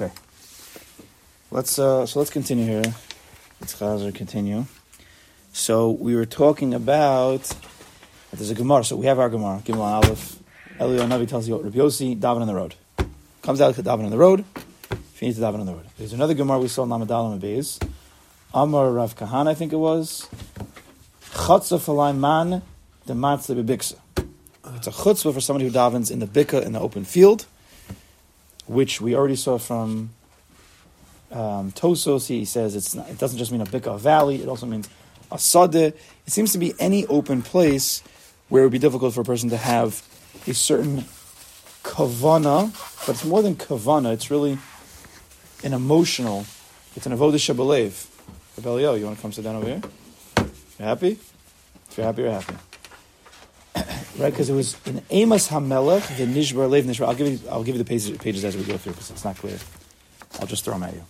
[0.00, 0.12] Okay.
[1.50, 2.94] Let's uh, so let's continue here.
[3.60, 4.64] Let's continue.
[5.52, 7.54] So we were talking about
[8.32, 8.82] there's a Gemara.
[8.82, 9.60] So we have our Gemara.
[9.62, 10.38] Gimel Aleph.
[10.78, 12.76] Elio Navi tells you Rabbi Yossi daven on the road.
[13.42, 14.42] Comes out to daven on the road.
[14.90, 15.84] If you need to daven on the road.
[15.98, 17.86] There's another Gemara we saw in Lamadalam Abayz.
[18.54, 20.28] Amar Rav Kahan, I think it was.
[21.32, 22.62] Chatzah man
[23.04, 23.58] the matzah.
[24.76, 27.44] It's a chutzpah for somebody who davens in the bika in the open field,
[28.70, 30.10] which we already saw from
[31.32, 32.28] um, Tosos.
[32.28, 34.40] He says not, it doesn't just mean a bika, valley.
[34.40, 34.88] It also means
[35.32, 35.92] a sadeh.
[36.26, 38.00] It seems to be any open place
[38.48, 40.06] where it would be difficult for a person to have
[40.46, 41.04] a certain
[41.82, 42.72] kavana,
[43.06, 44.12] but it's more than kavana.
[44.12, 44.56] It's really
[45.64, 46.46] an emotional.
[46.94, 48.06] It's an avodah shabalev.
[48.56, 49.82] Rebelio, you want to come sit down over here?
[50.78, 51.18] You happy?
[51.90, 52.69] If you're happy, you're happy.
[54.18, 54.30] Right?
[54.30, 57.06] Because it was in Amos Hamelech, the Nishbar Lev Nishbar.
[57.08, 59.24] I'll give you, I'll give you the pages, pages as we go through because it's
[59.24, 59.58] not clear.
[60.40, 61.04] I'll just throw them at you.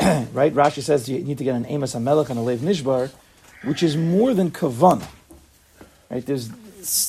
[0.32, 0.54] right?
[0.54, 3.10] Rashi says you need to get an Amos Hamelech and a Lev Nishbar,
[3.64, 5.08] which is more than Kavanah.
[6.10, 6.24] Right?
[6.24, 6.50] There's,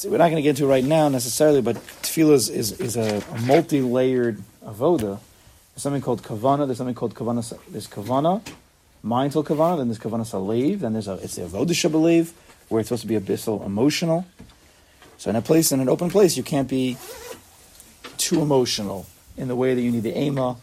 [0.08, 2.98] we're not going to get into it right now necessarily, but tefillah is, is, is
[2.98, 5.20] a, a multi-layered avoda.
[5.74, 6.66] There's something called kavana.
[6.68, 7.58] There's something called kavana.
[7.70, 8.46] There's kavana,
[9.02, 9.78] mindful kavana.
[9.78, 10.80] Then there's kavana salev.
[10.80, 12.34] Then there's a it's the avoda shabalev,
[12.72, 14.26] where it's supposed to be abyssal, emotional.
[15.18, 16.98] So in a place, in an open place, you can't be
[18.18, 19.06] too emotional
[19.36, 20.56] in the way that you need the ema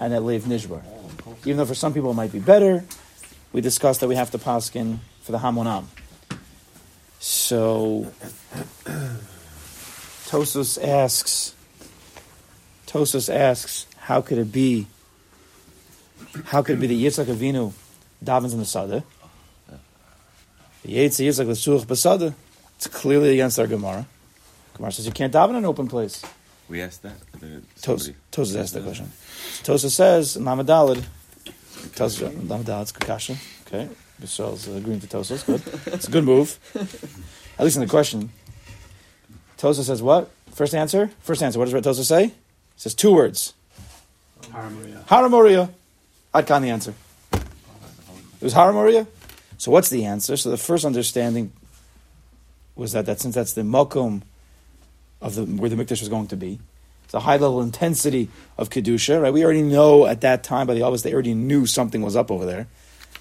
[0.00, 0.82] and that lev nishbar.
[1.44, 2.84] Even though for some people it might be better,
[3.52, 5.84] we discussed that we have to paskin for the hamonam.
[7.20, 8.10] So
[10.26, 11.54] Tosus asks.
[12.86, 14.86] Tosus asks, how could it be?
[16.46, 17.72] How could it be that Yitzchak Avinu
[18.24, 19.04] davens in the Sada?
[20.82, 22.34] The Yitzchak Yitzchak Lesuch Basada.
[22.76, 24.06] It's clearly against our Gemara.
[24.74, 26.24] Gemara says you can't daven in an open place.
[26.68, 27.14] We asked that.
[27.80, 29.12] Tosus Tosus asked that question.
[29.62, 31.04] Tosus says Mamadalid.
[31.94, 32.82] Tosus Mamadalid.
[32.82, 33.36] It's Kakasha.
[33.66, 33.88] Okay,
[34.20, 35.44] Bishal's uh, agreeing to Tosus.
[35.46, 35.62] Good.
[35.94, 36.58] It's a good move.
[37.58, 38.30] At least in the question.
[39.58, 40.30] Tosa says what?
[40.52, 41.10] First answer?
[41.20, 41.58] First answer.
[41.58, 42.24] What does Tosa say?
[42.24, 42.32] It
[42.76, 43.54] says two words.
[44.42, 45.04] Haramoria.
[45.06, 45.70] Haramoria.
[46.34, 46.94] I'd the answer.
[47.32, 47.42] It
[48.40, 49.06] was Haramoria.
[49.62, 50.36] So what's the answer?
[50.36, 51.52] So the first understanding
[52.74, 54.22] was that, that since that's the makom
[55.20, 56.58] of the where the mikdash was going to be,
[57.04, 58.28] it's a high level intensity
[58.58, 59.22] of kedusha.
[59.22, 59.32] Right?
[59.32, 62.32] We already know at that time by the Elvis they already knew something was up
[62.32, 62.66] over there.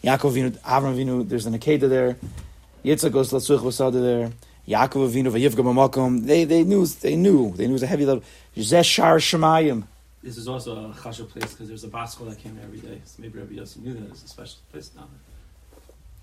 [0.03, 2.18] Yaakov Avinu, Avram Avinu, there's an Akeda there.
[2.84, 4.31] Yitzchak goes Latzuch Vasada there.
[4.68, 6.25] Yaakov Avinu Vayivga B'makom.
[6.25, 8.24] They they knew they knew they knew it was a heavy level.
[8.57, 9.84] Zeh Shar Shemayim.
[10.24, 13.00] This is also a chashuv place because there's a basketball that came there every day.
[13.06, 15.07] So maybe Rabbi Yossi knew that it's a special place down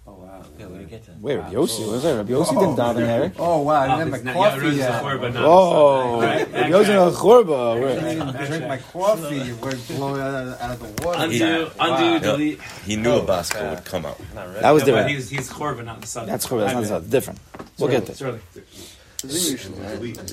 [0.08, 0.42] Oh wow.
[0.58, 1.20] Yeah, where do you get that?
[1.20, 2.14] Wait, Rabbi Yossi was there?
[2.14, 2.60] Oh, Rabbi Yossi oh.
[2.60, 3.32] didn't daven there.
[3.38, 4.04] Oh wow, I there.
[4.06, 5.02] didn't have my coffee Rosh yet.
[5.02, 7.54] Hashanah, but not- Whoa, Right, Rabbi Yossi in a churba.
[7.54, 9.52] I Where- didn't drink my coffee.
[9.52, 11.24] We're blowing out of, out of the water.
[11.24, 12.62] Undo, undo, delete.
[12.86, 14.18] He knew a basket would come out.
[14.34, 15.10] That was different.
[15.10, 16.26] he's he's chorba, not the sun.
[16.26, 16.64] That's churba.
[16.64, 17.40] That's not I that's different.
[17.78, 18.28] We'll get it's there.
[18.28, 18.40] early.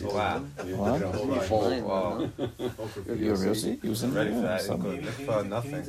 [0.03, 0.40] Wow.
[0.40, 1.02] What?
[1.03, 2.30] Oh, wow.
[2.38, 4.62] Rabbi Yossi, he was in Ready for that?
[4.62, 5.84] some- Good nothing.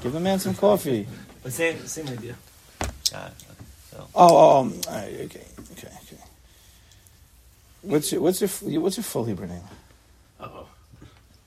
[0.00, 1.06] Give the man some coffee.
[1.42, 2.36] But same same idea.
[3.12, 3.32] God.
[3.94, 6.22] Oh, oh, um, all right, okay, okay, okay.
[7.82, 9.60] What's your what's your what's your full Hebrew name?
[10.40, 10.66] Uh oh.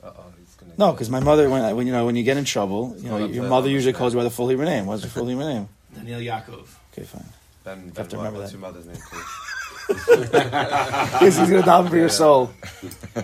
[0.04, 0.74] Uh oh, he's gonna.
[0.78, 3.10] No, because my mother, when, I- when you know when you get in trouble, you
[3.10, 4.86] know your the- mother usually calls you by the full Hebrew name.
[4.86, 5.70] What's your full Hebrew name?
[5.96, 6.68] Daniel Yaakov.
[6.94, 7.26] Okay, fine.
[7.64, 8.58] Ben, have ben to what- remember what's that.
[8.60, 9.24] your mother's name, please?
[11.20, 12.52] He's, he's gonna daven for your soul.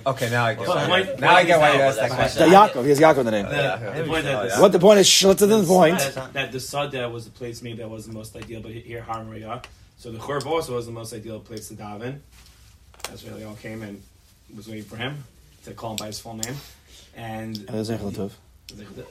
[0.06, 0.68] Okay, now I get.
[0.68, 2.50] Well, why, point- now I get why you asked that question.
[2.50, 3.46] The Yaakov, he has Yaakov in the name.
[3.46, 5.08] The, the point that the, What the point is?
[5.08, 5.98] Shut to the point.
[5.98, 9.04] that, that the Sada was the place maybe that was the most ideal, but here
[9.08, 9.64] Harmaria.
[9.98, 12.20] So the Chorb also was the most ideal place to daven.
[13.04, 14.02] That's where they all came and
[14.56, 15.24] was waiting for him
[15.66, 16.56] to call him by his full name,
[17.16, 17.58] and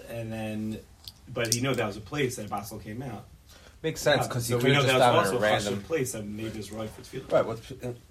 [0.08, 0.78] and then,
[1.32, 3.24] but he knew that was a place that Basel came out.
[3.82, 5.64] Makes sense because he so could we have just that was also a a random.
[5.72, 7.32] random place that maybe is right for tefillah.
[7.32, 7.60] Right, what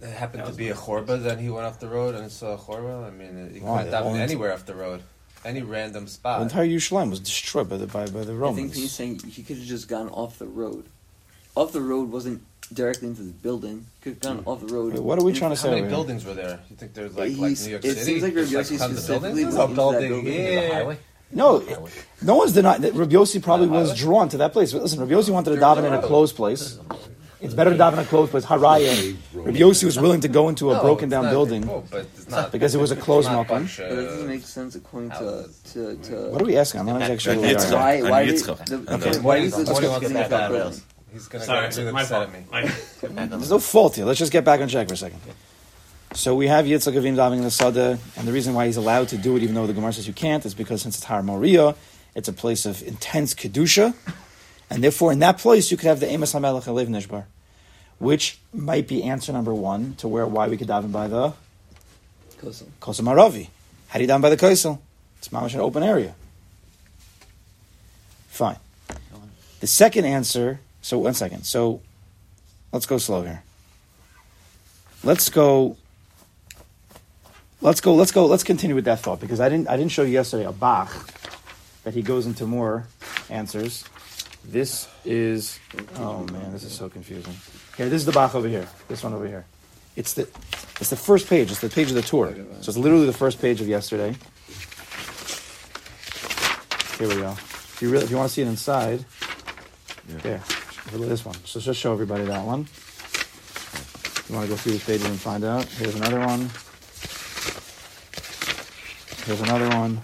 [0.01, 2.53] it happened to be a my- chorba, then he went off the road and saw
[2.55, 3.05] a chorba.
[3.05, 5.03] I mean, he could have The davened only- anywhere off the road,
[5.45, 6.39] any random spot.
[6.39, 6.61] The spot.
[6.63, 9.57] entire Yerushalayim was destroyed by the by, by the I think he's saying he could
[9.57, 10.85] have just gone off the road.
[11.55, 12.41] Off the road wasn't
[12.73, 13.85] directly into the building.
[14.01, 14.93] Could have gone off the road.
[14.93, 15.67] Wait, what are we trying to say?
[15.69, 15.81] How say?
[15.81, 16.59] many buildings were there?
[16.71, 18.01] You think there's like, like New York it City?
[18.01, 19.55] seems like There's, Rabbi Yossi tons of specifically buildings?
[19.55, 20.33] went There's a into that building building.
[20.33, 20.97] here.
[21.31, 21.63] No,
[22.23, 24.73] no one's denying that Rabbi Yossi probably was drawn to that place.
[24.73, 26.79] But listen, Rabbi Yossi wanted to daven in a closed place.
[27.41, 28.45] It's better to daven in a closed place.
[28.45, 29.15] Haraya.
[29.33, 31.69] Rabbi Yossi was willing to go into a No, broken down not- building.
[31.69, 33.63] oh, but it's not, Because it was a closed it's not Malcolm.
[33.63, 36.79] bunch, But it doesn't make sense according to to, to What are we asking?
[36.81, 37.33] I'm not actually.
[37.33, 37.71] And where we Yitzchak.
[37.71, 37.75] are.
[37.77, 40.81] why And why did the, okay, why is go the to getting that that rails.
[41.13, 42.53] He's gonna Sorry, go really my upset fault.
[43.05, 43.25] at me.
[43.37, 44.05] There's no fault here.
[44.05, 45.19] Let's just get back on track for a second.
[46.13, 49.09] So we have Yitzchak Avim davening in the Sada, and the reason why he's allowed
[49.09, 51.21] to do it, even though the Gemara says you can't, is because since it's Har
[51.21, 51.75] Moria,
[52.15, 53.93] it's a place of intense kedusha,
[54.69, 57.25] and therefore in that place you could have the Amos Hamelech Alev Nishbar,
[57.99, 61.33] which might be answer number one to where why we could daven by the.
[62.41, 63.49] Kosel Maravi.
[63.89, 64.79] How do you daven by the Kosel?
[65.19, 66.15] It's mamash an open area.
[68.29, 68.57] Fine.
[69.59, 70.59] The second answer.
[70.81, 71.43] So one second.
[71.43, 71.81] So
[72.71, 73.43] let's go slow here.
[75.03, 75.77] Let's go.
[77.61, 77.93] Let's go.
[77.93, 78.25] Let's go.
[78.25, 79.67] Let's continue with that thought because I didn't.
[79.67, 81.09] I didn't show you yesterday a Bach
[81.83, 82.87] that he goes into more
[83.29, 83.83] answers.
[84.45, 85.59] This is.
[85.97, 87.33] Oh man, this is so confusing.
[87.75, 88.67] Here, this is the Bach over here.
[88.87, 89.45] This one over here.
[89.97, 90.21] It's the.
[90.79, 91.51] It's the first page.
[91.51, 92.33] It's the page of the tour.
[92.61, 94.15] So it's literally the first page of yesterday.
[96.97, 97.31] Here we go.
[97.31, 99.03] If you really, if you want to see it inside,
[100.07, 100.41] there.
[100.93, 101.35] Look this one.
[101.43, 102.67] So just show everybody that one.
[104.29, 105.65] You want to go through the pages and find out?
[105.65, 106.49] Here's another one.
[109.25, 110.01] Here's another one.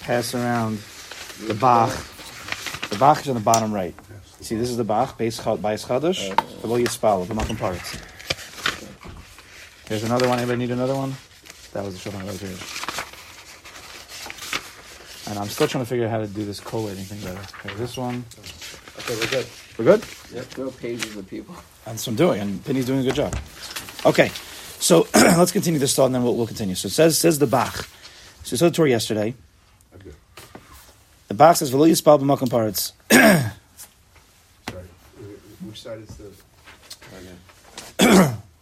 [0.00, 0.78] Pass around
[1.46, 1.90] the Bach.
[2.90, 3.94] The Bach is on the bottom right.
[4.40, 7.96] See, this is the Bach, Beis Chadash, below Yispal, the makom parts.
[9.88, 10.38] Here's another one.
[10.38, 11.14] Anybody need another one?
[11.72, 12.60] That was the Shulchan Aruch page.
[15.30, 17.40] And I'm still trying to figure out how to do this collating thing better.
[17.60, 18.24] Okay, this one.
[18.98, 19.46] Okay, we're good.
[19.78, 20.04] We're good?
[20.34, 20.44] Yep.
[20.46, 21.54] Throw pages of people.
[21.84, 23.34] That's what I'm doing, and Penny's doing a good job.
[24.04, 24.30] Okay,
[24.92, 26.74] so let's continue this thought, and then we'll, we'll continue.
[26.74, 27.88] So it says says the Bach.
[28.42, 29.34] So we saw the tour yesterday.
[31.28, 34.84] The Bach says "V'lo yispal b'makom parts." Sorry.
[35.64, 36.30] Which side is the?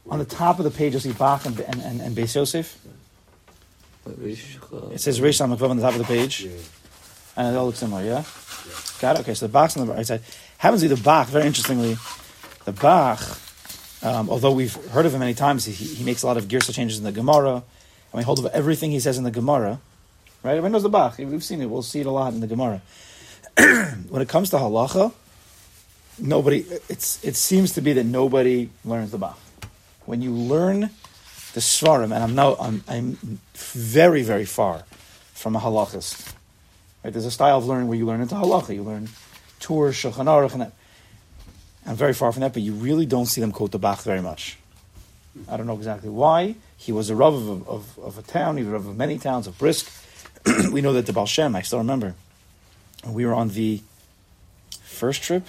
[0.08, 2.78] On the top of the page, you'll see Bach and and, and, and Beis Yosef.
[4.06, 6.52] It says Lamed on the top of the page, Yeah.
[7.36, 8.04] and it all looks similar.
[8.04, 8.22] Yeah,
[9.00, 9.22] got it.
[9.22, 10.22] Okay, so the Bach's on the right side.
[10.58, 11.26] Happens to be the Bach.
[11.26, 11.96] Very interestingly,
[12.66, 13.18] the Bach.
[14.02, 16.74] Um, although we've heard of him many times, he, he makes a lot of Girsa
[16.74, 17.62] changes in the Gemara,
[18.12, 19.80] I mean, hold of everything he says in the Gemara.
[20.42, 20.52] Right?
[20.52, 21.18] Everyone knows the Bach.
[21.18, 21.66] We've seen it.
[21.66, 22.82] We'll see it a lot in the Gemara.
[24.08, 25.12] when it comes to halacha,
[26.18, 26.64] nobody.
[26.88, 29.38] It's it seems to be that nobody learns the Bach.
[30.06, 30.90] When you learn
[31.52, 34.84] the Svarim, and I'm now I'm, I'm very very far
[35.34, 36.34] from a halachist.
[37.04, 37.12] Right?
[37.12, 38.74] There's a style of learning where you learn into halacha.
[38.74, 39.08] You learn
[39.60, 40.72] Tur, Shulchan Aruch, and that.
[41.86, 44.20] I'm very far from that, but you really don't see them quote the Bach very
[44.20, 44.58] much.
[45.48, 46.56] I don't know exactly why.
[46.76, 48.56] He was a rav of, of, of a town.
[48.56, 49.90] He was a rav of many towns of Brisk.
[50.72, 52.14] we know that the Baal Shem, I still remember,
[53.06, 53.80] we were on the
[54.82, 55.46] first trip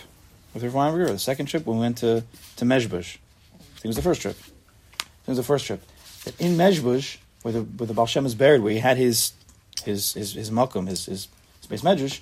[0.54, 2.24] with Rav Weinberger, or the second trip when we went to,
[2.58, 3.18] to Mezhbush.
[3.18, 4.38] I think it was the first trip.
[5.00, 5.84] It was the first trip.
[6.26, 9.34] That in Mezhbush, where the, where the Baal Shem is buried, where he had his
[9.84, 11.28] his his, his his, his
[11.62, 12.20] space medrash,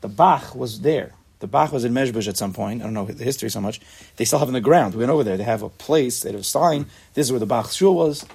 [0.00, 1.12] the Bach was there.
[1.40, 2.82] The Bach was in Mezhbush at some point.
[2.82, 3.80] I don't know the history so much.
[4.16, 4.94] They still have in the ground.
[4.94, 5.36] We went over there.
[5.36, 6.22] They have a place.
[6.22, 6.86] They have a sign.
[7.14, 8.26] This is where the Bach shul was.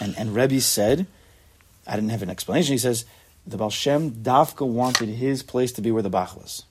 [0.00, 1.06] And and Rebbe said,
[1.86, 2.72] I didn't have an explanation.
[2.72, 3.04] He says
[3.46, 6.64] the Baal Shem Dafka wanted his place to be where the Bach was.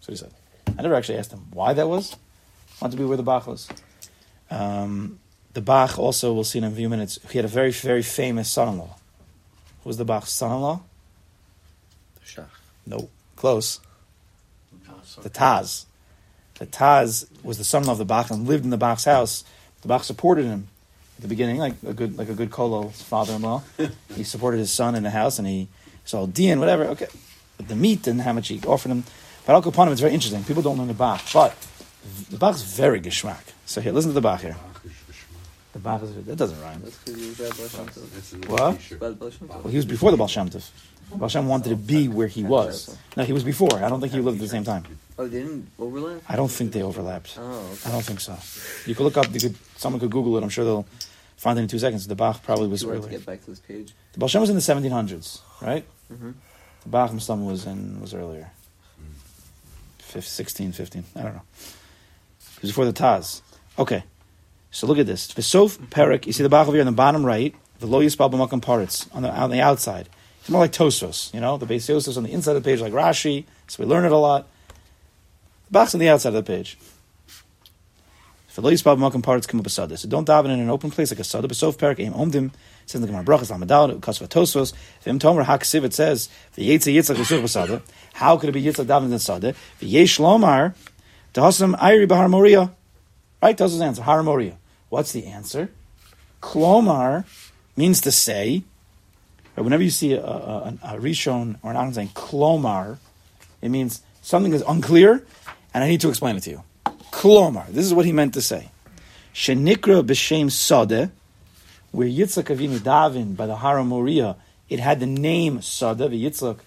[0.00, 0.32] So he said.
[0.78, 2.16] I never actually asked him why that was.
[2.80, 3.68] Wanted to be where the Bach was.
[4.50, 5.18] Um,
[5.52, 8.50] the Bach also, we'll see in a few minutes, he had a very, very famous
[8.50, 8.96] son-in-law.
[9.82, 10.80] Who was the Bach's son-in-law?
[12.14, 12.46] The Shach.
[12.86, 13.80] No, close.
[15.22, 15.84] The Taz.
[16.58, 19.44] The Taz was the son-in-law of the Bach and lived in the Bach's house.
[19.82, 20.68] The Bach supported him
[21.16, 23.62] at the beginning, like a good, like a good Kolo's father-in-law.
[24.16, 25.68] he supported his son in the house, and he
[26.04, 26.84] saw Dian, whatever.
[26.86, 27.06] Okay,
[27.56, 29.04] but the meat and how much he offered him.
[29.46, 30.44] But Al Kapanim, it's very interesting.
[30.44, 31.54] People don't know the Bach, but
[32.30, 33.42] the Bach's very geschmack.
[33.66, 34.56] So here, listen to the Bach here.
[35.72, 36.80] The Bach is that doesn't rhyme.
[36.82, 38.10] That's because he was bad Baal Shem Tov.
[38.12, 38.76] That's an What?
[38.78, 39.00] t-shirt.
[39.00, 39.62] Bad Baal Shem Tov.
[39.62, 40.68] Well, he was before the Baal Shem Tov.
[41.14, 42.96] Baal Shem wanted to be where he was.
[43.16, 43.74] No, he was before.
[43.82, 44.84] I don't think he lived at the same time.
[45.18, 46.22] Oh, they didn't overlap?
[46.28, 47.36] I don't think they overlapped.
[47.38, 47.88] Oh, okay.
[47.88, 48.36] I don't think so.
[48.88, 49.32] You could look up.
[49.34, 49.56] You could.
[49.76, 50.42] Someone could Google it.
[50.42, 50.86] I'm sure they'll
[51.36, 52.06] find it in two seconds.
[52.06, 53.18] The Bach probably was You wanted to earlier.
[53.18, 53.92] get back to this page.
[54.12, 55.84] The Baal Shem was in the 1700s, right?
[56.12, 56.30] Mm-hmm.
[56.82, 58.50] The Bach Muslim was in was earlier.
[59.98, 61.04] Fif- 16, 15.
[61.16, 61.42] I don't know.
[62.56, 63.42] It was before the Taz.
[63.78, 64.04] Okay.
[64.70, 65.28] So look at this.
[65.32, 66.26] Vesof Perik.
[66.26, 67.54] You see the Bach over here on the bottom right.
[67.80, 70.08] The Lo Yisbal B'Makam Paritz on the on the outside.
[70.50, 71.32] It's more like Tosfos.
[71.32, 73.44] You know, the Beis Yosef's on the inside of the page, like Rashi.
[73.68, 74.48] So we learn it a lot.
[75.66, 76.76] The Bach's on the outside of the page.
[78.48, 81.46] So don't daven in an open place like a sada.
[81.46, 82.50] Besof Perik Aim Omdim.
[82.84, 84.72] Says the Gemara Brachas Lamadal Kasva Tosfos.
[85.04, 85.84] V'im Tomer Haksiv.
[85.84, 87.80] It says the Yitzah Yitzchak Yisuf B'Sada.
[88.14, 89.54] How could it be Yitzchak daven in sada?
[89.80, 90.74] V'yesh Lomar.
[91.32, 92.72] Tehasam Ayri Bahar Moria.
[93.40, 93.56] Right?
[93.56, 94.02] His answer.
[94.02, 94.58] Har Moria.
[94.88, 95.70] What's the answer?
[96.42, 97.24] Klomar
[97.76, 98.64] means to say.
[99.54, 102.98] But whenever you see a, a, a Rishon or an Aron saying Klomar,
[103.60, 105.24] it means something is unclear,
[105.74, 106.62] and I need to explain it to you.
[107.10, 107.66] Klomar.
[107.68, 108.70] This is what he meant to say.
[109.34, 111.10] Shenikra b'shem sadeh.
[111.92, 114.36] where Yitzchak Avinu Davin by the Hara Moriah,
[114.68, 116.58] it had the name Sada, the Yitzchak,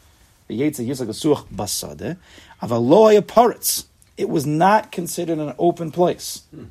[0.48, 2.18] the Yitzchak Yitzchak Asuach Basade,
[2.62, 3.86] Avaloya Paritz.
[4.16, 6.44] It was not considered an open place.
[6.52, 6.66] Hmm.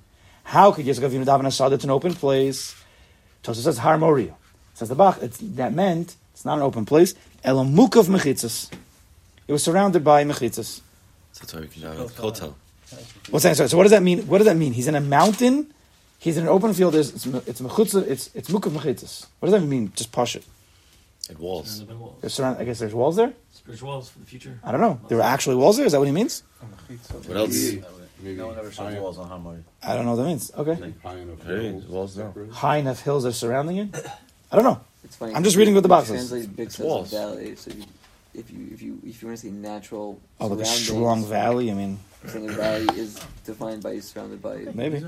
[0.45, 2.75] How could Yitzchak Avinu Davin Sada to an open place?
[3.43, 4.35] Tosa says Har Moriah.
[4.83, 7.15] Says the Bach, it's, that meant it's not an open place.
[7.45, 8.69] Elamuk of Mechitzas.
[9.47, 10.81] It was surrounded by Mechitzas.
[11.33, 12.57] So that's why we can have a hotel.
[13.31, 13.57] What's that?
[13.57, 14.27] Sorry, So what does that mean?
[14.27, 14.73] What does that mean?
[14.73, 15.73] He's in a mountain.
[16.19, 16.95] He's in an open field.
[16.95, 18.05] There's, it's it's mechutza.
[18.09, 19.27] It's it's mukav mechitzas.
[19.39, 19.93] What does that mean?
[19.95, 20.45] Just push it.
[21.29, 21.71] And walls.
[21.71, 22.19] Surrounded by walls.
[22.21, 23.33] There's I guess there's walls there.
[23.53, 24.59] Spiritual walls for the future.
[24.65, 25.01] I don't know.
[25.07, 25.87] There were actually walls there.
[25.87, 26.43] Is that what he means?
[27.29, 27.75] What else?
[28.21, 29.63] Maybe No one ever shows walls on Hamari.
[29.81, 30.51] I don't know what that means.
[30.57, 30.93] Okay.
[31.05, 32.35] High enough Hey, hills, walls now.
[32.51, 34.07] High enough hills are surrounding it.
[34.53, 34.81] I don't know.
[35.05, 35.35] It's funny.
[35.35, 36.29] I'm just reading what the Bach says.
[36.29, 37.11] Translate big says walls.
[37.11, 37.57] valley.
[37.57, 37.85] So if you,
[38.35, 41.71] if you if you if you want to say natural Oh, like a strong valley.
[41.71, 44.57] I mean, saying a valley is defined by surrounded by.
[44.75, 45.03] maybe.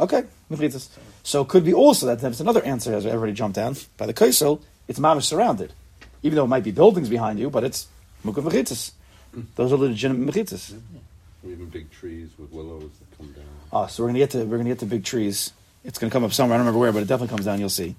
[0.00, 0.24] Okay.
[0.50, 0.88] Mechitzas.
[1.22, 4.14] So it could be also that that's another answer as everybody jumped down by the
[4.14, 4.60] kaisel.
[4.88, 5.72] It's mamish surrounded,
[6.22, 7.86] even though it might be buildings behind you, but it's
[8.24, 8.92] mukav mechitzas.
[9.54, 10.78] Those are legitimate mechitzas.
[11.46, 13.44] Even big trees with willows that come down.
[13.72, 15.52] Oh, so we're gonna get to we're gonna get to big trees.
[15.84, 16.56] It's gonna come up somewhere.
[16.56, 17.60] I don't remember where, but it definitely comes down.
[17.60, 17.94] You'll see.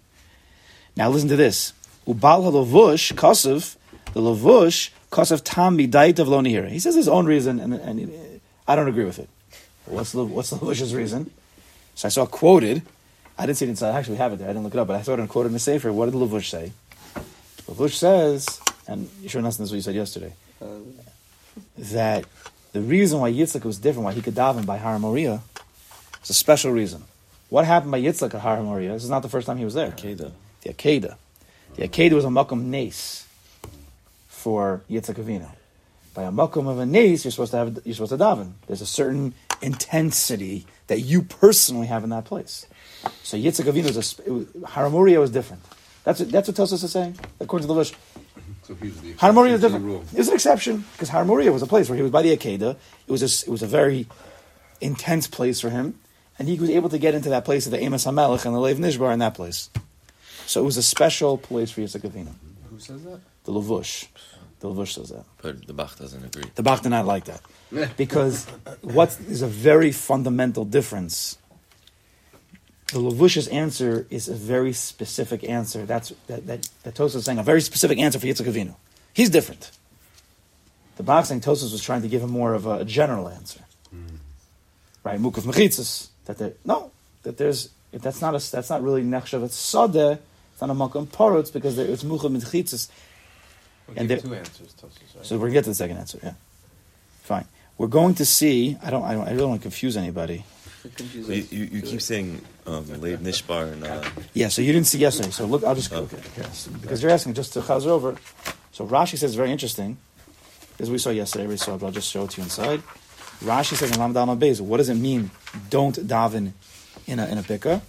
[0.95, 1.73] Now listen to this.
[2.07, 3.75] Ubal halavush kasav
[4.13, 6.69] the lavush kasav tam midait of lonihira.
[6.69, 9.29] He says his own reason, and, and I don't agree with it.
[9.85, 11.31] What's the what's the lavush's reason?
[11.95, 12.81] So I saw quoted.
[13.37, 13.95] I didn't see it inside.
[13.95, 14.49] I actually have it there.
[14.49, 15.93] I didn't look it up, but I saw it quoted in the sefer.
[15.93, 16.73] What did the lavush say?
[17.67, 20.65] Lavush says, and Yeshua Nassim, is what you said yesterday Uh,
[21.77, 22.25] that
[22.73, 25.41] the reason why Yitzchak was different, why he could daven by Har Moriah,
[26.23, 27.03] is a special reason.
[27.49, 28.93] What happened by Yitzchak at Har Moriah?
[28.93, 29.91] This is not the first time he was there.
[29.91, 30.31] Akeda.
[30.61, 31.15] The Akedah.
[31.75, 33.27] The Akedah was a makom nes
[34.27, 35.49] for Yitzchak Avinu.
[36.13, 38.53] By a makom of a nes, you're supposed to have you're supposed to daven.
[38.67, 42.65] There's a certain intensity that you personally have in that place.
[43.23, 45.63] So Yitzchak Avinu was a was, Har was different.
[46.03, 47.93] That's what, that's what Tosos is saying according to the Lush.
[48.63, 49.85] So he's the Har Moriah is exception to the different.
[49.85, 50.03] rule.
[50.13, 52.75] It was an exception because Har was a place where he was by the Akedah.
[53.07, 54.07] It was a, it was a very
[54.81, 55.99] intense place for him,
[56.37, 58.59] and he was able to get into that place of the Amos Hamelech and the
[58.59, 59.69] Lev Nishbar in that place.
[60.49, 62.33] So it was a special place for Yitzhak Avinu.
[62.71, 63.19] Who says that?
[63.43, 64.07] The Lavush,
[64.59, 65.23] the Lavush says that.
[65.43, 66.49] But the Bach doesn't agree.
[66.55, 67.41] The Bach did not like that
[67.97, 68.45] because
[68.81, 71.37] what is a very fundamental difference.
[72.91, 75.85] The Lavush's answer is a very specific answer.
[75.85, 78.73] That's that that, that Tosa is saying a very specific answer for Yitzhak Avinu.
[79.13, 79.69] He's different.
[80.95, 84.15] The Bach saying Tosos was trying to give him more of a, general answer, hmm.
[85.03, 85.19] right?
[85.19, 86.89] Mukav mechitzas that there, no
[87.21, 90.17] that there's if that's not a that's not really nechshav it's sadeh
[90.59, 92.89] it's not a makam parutz because there, it's mukav mechitzas
[93.87, 95.25] We'll And give there- two answers, Tosus, right?
[95.25, 96.19] so we're gonna get to the second answer.
[96.21, 96.33] Yeah,
[97.23, 97.45] fine.
[97.77, 98.77] We're going to see.
[98.83, 99.03] I don't.
[99.03, 99.23] I don't.
[99.23, 100.43] I really don't want to confuse anybody.
[100.85, 104.49] it confuses you, you, you keep saying um, Leib Nishbar and uh, Yeah.
[104.49, 105.31] So you didn't see yesterday.
[105.31, 106.17] So look, I'll just Okay.
[106.17, 106.27] okay.
[106.37, 108.15] Yes, because you're asking just to chazer over.
[108.73, 109.97] So Rashi says very interesting.
[110.77, 111.77] As we saw yesterday, we saw.
[111.77, 112.83] But I'll just show it to you inside.
[113.41, 115.31] Rashi says in Lam Dalma Beis, what does it mean?
[115.71, 116.51] Don't daven
[117.07, 117.81] in a in a bika.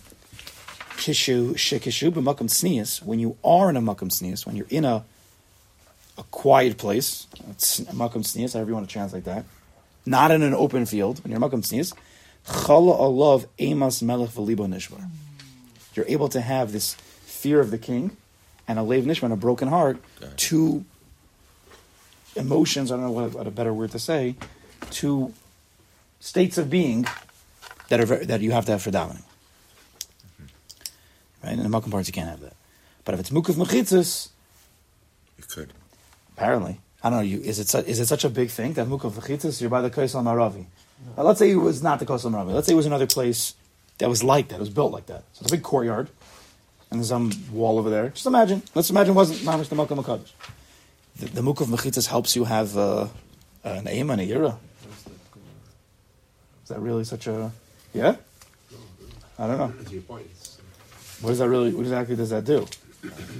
[1.01, 3.03] Kishu shekishu b'makam tznius.
[3.03, 5.03] When you are in a makam tznius, when you're in a
[6.19, 9.47] a quiet place, makam tznius, however you want to translate that,
[10.05, 11.25] not in an open field.
[11.25, 11.95] When you're makam tznius,
[12.45, 15.09] chala alav emas melech v'libo nishvar.
[15.95, 16.93] You're able to have this
[17.25, 18.19] fear of the king
[18.69, 20.37] and a lev nishma, a broken heart, it.
[20.37, 20.85] two
[22.37, 22.93] emotions.
[22.93, 24.37] I don't know what, what a better word to say.
[24.91, 25.33] Two
[26.21, 27.07] states of being
[27.89, 29.23] that are very, that you have to have for davening.
[31.43, 31.53] Right?
[31.53, 32.55] In the makom parts, you can't have that.
[33.05, 34.29] But if it's mukav mechitzas,
[35.39, 35.73] you could.
[36.37, 37.25] apparently, I don't know.
[37.25, 39.61] You is it su- is it such a big thing that mukav mechitzas?
[39.61, 40.67] You're by the Kaisal Maravi.
[41.17, 42.53] Now, let's say it was not the Kaisal Maravi.
[42.53, 43.55] Let's say it was another place
[43.99, 44.57] that was like that.
[44.57, 45.25] It was built like that.
[45.33, 46.11] So it's a big courtyard,
[46.91, 48.11] and there's some wall over there.
[48.11, 48.63] Just imagine.
[48.75, 50.31] Let's imagine it wasn't mamish the Makom Makadosh.
[51.17, 53.09] The, the mukav mechitzas helps you have uh,
[53.65, 54.57] an aim and a yira.
[56.65, 57.51] Is that really such a
[57.95, 58.17] yeah?
[59.39, 59.73] I don't know.
[59.79, 60.27] That's your point.
[60.27, 60.59] It's-
[61.21, 61.73] What does that really?
[61.73, 62.67] What exactly does that do?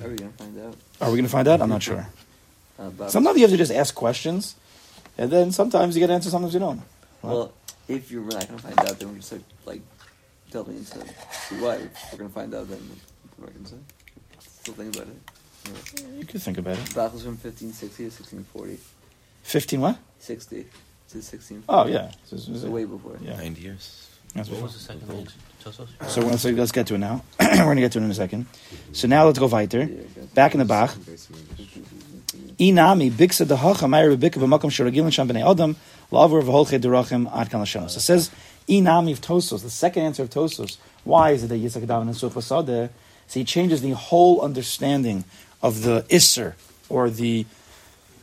[0.03, 0.77] Are we gonna find out?
[1.01, 1.61] Are we going to find out?
[1.61, 2.07] I'm not sure.
[2.79, 4.55] Uh, Sometimes you have to just ask questions,
[5.19, 6.81] and then sometimes you get an answers, sometimes you don't.
[7.23, 7.53] Well,
[7.89, 9.81] if you're not gonna find out, then we're just like, like
[10.51, 10.99] delving into
[11.61, 11.79] why
[12.13, 12.69] we're gonna find out.
[12.69, 12.81] Then
[13.39, 13.77] we're not gonna say.
[14.39, 16.19] Still think about it.
[16.19, 16.95] You could think about it.
[16.95, 18.79] Bach was from 1560 to 1640.
[19.43, 19.99] 15 what?
[20.21, 20.63] 60 to
[21.19, 21.65] 1640.
[21.69, 22.13] Oh, yeah.
[22.25, 23.19] So, so- So way before.
[23.23, 23.37] Yeah.
[23.37, 24.09] 90 years.
[24.35, 25.29] That's What was the second?
[25.63, 25.89] Tosos?
[26.09, 26.21] so
[26.53, 27.23] let's, get to it now.
[27.41, 28.47] We're going to get to it in a second.
[28.93, 29.89] So now let's go weiter.
[30.35, 30.91] Back in the Bach.
[32.59, 35.77] Inami biksa dehacha mayra bika b'makom shiragilin sham b'nei adam
[36.11, 37.67] la'avur v'holche derachim ad kan.
[37.67, 38.31] So it says
[38.69, 40.79] Inami of Tosos, the second answer of Tosos.
[41.05, 42.91] Why is it that Yitzchak daven and Sufa Sadeh?
[43.27, 45.25] So he changes the whole understanding
[45.63, 46.55] of the isser
[46.89, 47.47] or the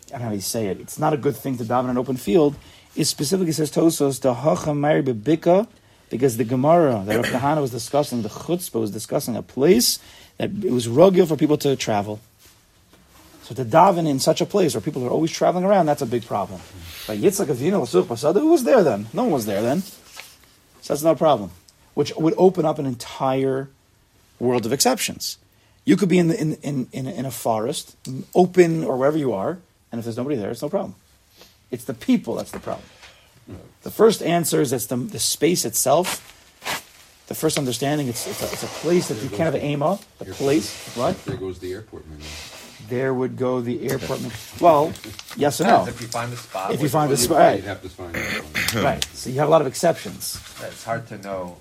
[0.07, 0.79] I don't know how you say it.
[0.79, 2.55] It's not a good thing to daven in an open field.
[2.95, 5.67] It specifically says Tosos the hacham mari bebika
[6.09, 9.99] because the Gemara that Rav Kahana was discussing, the chutzpah was discussing a place
[10.37, 12.19] that it was rugged for people to travel.
[13.43, 16.05] So to daven in such a place where people are always traveling around, that's a
[16.05, 16.59] big problem.
[17.07, 19.07] But Yitzchak Avinu L'such Basada, who was there then?
[19.13, 19.81] No one was there then.
[20.81, 21.51] So that's no problem.
[21.93, 23.69] Which would open up an entire
[24.39, 25.37] world of exceptions.
[25.85, 27.95] You could be in, the, in, in, in, in a forest,
[28.35, 29.59] open or wherever you are,
[29.91, 30.95] and if there's nobody there, it's no problem.
[31.71, 32.85] It's the people that's the problem.
[33.83, 36.33] The first answer is it's the, the space itself.
[37.27, 39.81] The first understanding, it's, it's, a, it's a place that you can't have an aim
[39.83, 40.05] of.
[40.19, 41.21] The place, what?
[41.25, 42.19] There goes the airport man.
[42.87, 44.21] There would go the airport.
[44.21, 44.93] man- Well,
[45.35, 45.85] yes or no.
[45.87, 47.55] If you find the spot, If you find the spot, right.
[47.57, 48.43] You'd have to find it.
[48.83, 49.03] Right.
[49.13, 50.39] So you have a lot of exceptions.
[50.63, 51.57] it's hard to know.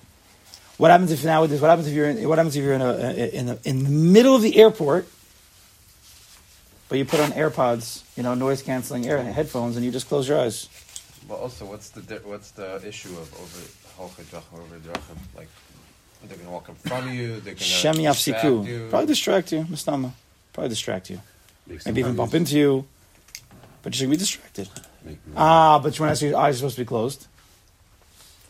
[0.76, 1.61] What happens if nowadays?
[1.61, 2.28] What happens if you're in?
[2.28, 2.95] What happens if you're in a
[3.33, 5.09] in a, in the middle of the airport,
[6.88, 10.28] but you put on AirPods, you know, noise canceling air headphones, and you just close
[10.28, 10.69] your eyes?
[11.28, 13.61] Well, also, what's the di- what's the issue of over
[13.99, 15.18] holchadach over drachim?
[15.37, 15.49] Like,
[16.25, 17.40] they're gonna walk in front of you.
[17.40, 18.87] They're gonna Shemi distract you.
[18.90, 20.12] Probably distract you, Mustama.
[20.52, 21.21] Probably distract you.
[21.66, 22.87] Make Maybe even bump into you.
[23.83, 24.68] But you should be distracted.
[25.04, 25.35] Make noise.
[25.37, 27.26] Ah, but when I say your eyes are supposed to be closed,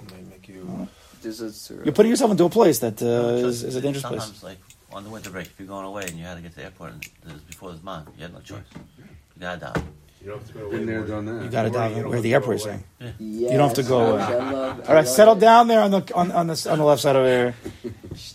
[0.02, 0.88] It might make you.
[1.22, 3.80] There's a sur- you're putting yourself into a place that uh, No, is, is a
[3.80, 4.22] dangerous place.
[4.22, 4.58] Sometimes, like
[4.92, 6.64] on the winter break, if you're going away and you had to get to the
[6.64, 8.60] airport and it was before the man, you had no choice.
[8.98, 9.88] You gotta down.
[10.26, 11.44] You don't have to go Been there, done that.
[11.44, 12.80] You got to Don't you dive don't where have the to airport's go away.
[12.98, 13.14] saying.
[13.20, 13.20] Yes,
[13.52, 15.38] You don't have to go, I uh, love- I All right, love settle it.
[15.38, 17.54] down there on the on, on the on the left side over there.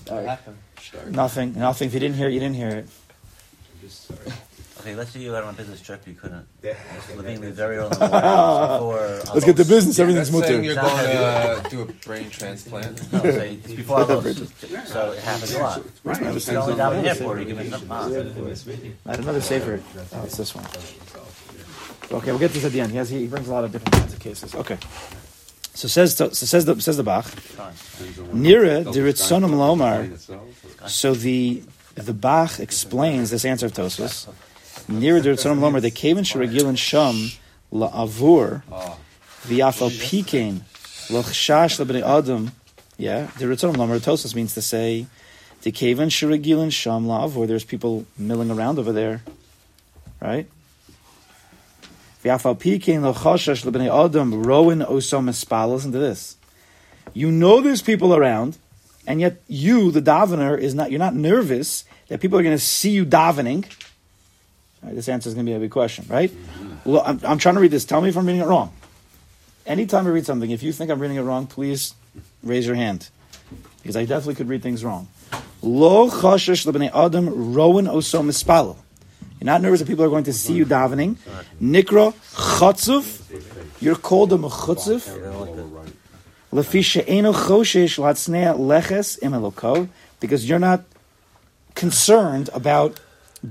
[0.10, 0.39] All right.
[1.10, 1.88] Nothing, nothing.
[1.89, 2.86] If you didn't hear it, you didn't hear it.
[2.88, 4.19] I'm just sorry.
[4.79, 6.48] Okay, let's say you went on a business trip, you couldn't.
[6.63, 6.75] Yeah.
[7.17, 9.21] Levine leaves very early morning before.
[9.36, 9.98] Let's get to business.
[9.98, 10.65] Yeah, Everything's that's saying mutter.
[10.65, 13.13] you're going to do a brain transplant.
[13.13, 14.05] No, say it's before I
[14.86, 15.83] So it happens a lot.
[16.03, 16.15] Right.
[16.15, 18.12] If Depends you're only down the in the airport, you give it enough miles.
[18.13, 19.81] I had another sefer.
[20.15, 20.65] Oh, it's this one.
[22.12, 22.91] Okay, we'll get this at the end.
[22.91, 24.54] He, has, he brings a lot of different kinds of cases.
[24.56, 24.78] Okay.
[25.74, 27.26] So says so says the says the Bach.
[27.26, 30.17] Nira diritzonim lomar.
[30.89, 31.63] So the
[31.95, 34.28] the Bach explains this answer of Tosus.
[34.89, 35.82] Nira diritzonim lomar.
[35.82, 37.32] They The kaven shiragilin sham
[37.71, 38.63] la'avur
[39.47, 40.62] v'afal pikein
[41.10, 42.52] l'chshash lebnei adam.
[42.97, 44.00] Yeah, diritzonim lomar.
[44.00, 45.08] Tosus means to say
[45.62, 47.47] the kaven shiragilin sham la'avur.
[47.47, 49.21] There's people milling around over there,
[50.21, 50.47] right?
[50.50, 52.11] V'afal pikein l'chshash lebnei adam roin osom espal.
[52.23, 52.55] Listen
[55.91, 56.38] to this.
[57.13, 58.57] You know there's people around,
[59.07, 60.91] and yet you, the davener, is not.
[60.91, 63.65] You're not nervous that people are going to see you davening.
[64.84, 66.31] Right, this answer is going to be a big question, right?
[66.86, 67.86] Well, I'm, I'm trying to read this.
[67.86, 68.71] Tell me if I'm reading it wrong.
[69.65, 71.93] Anytime I read something, if you think I'm reading it wrong, please
[72.43, 73.10] raise your hand,
[73.81, 75.07] because I definitely could read things wrong.
[75.62, 78.77] Lo chashish lebnei adam rowan osom mispalo.
[79.41, 81.15] You're not nervous that people are going to see you davening.
[81.60, 83.82] Nikra chotzuv.
[83.82, 85.01] You're called a mechutzuv.
[86.54, 90.84] Lefi she'eno choshesh latzneya leches because you're not
[91.73, 92.99] concerned about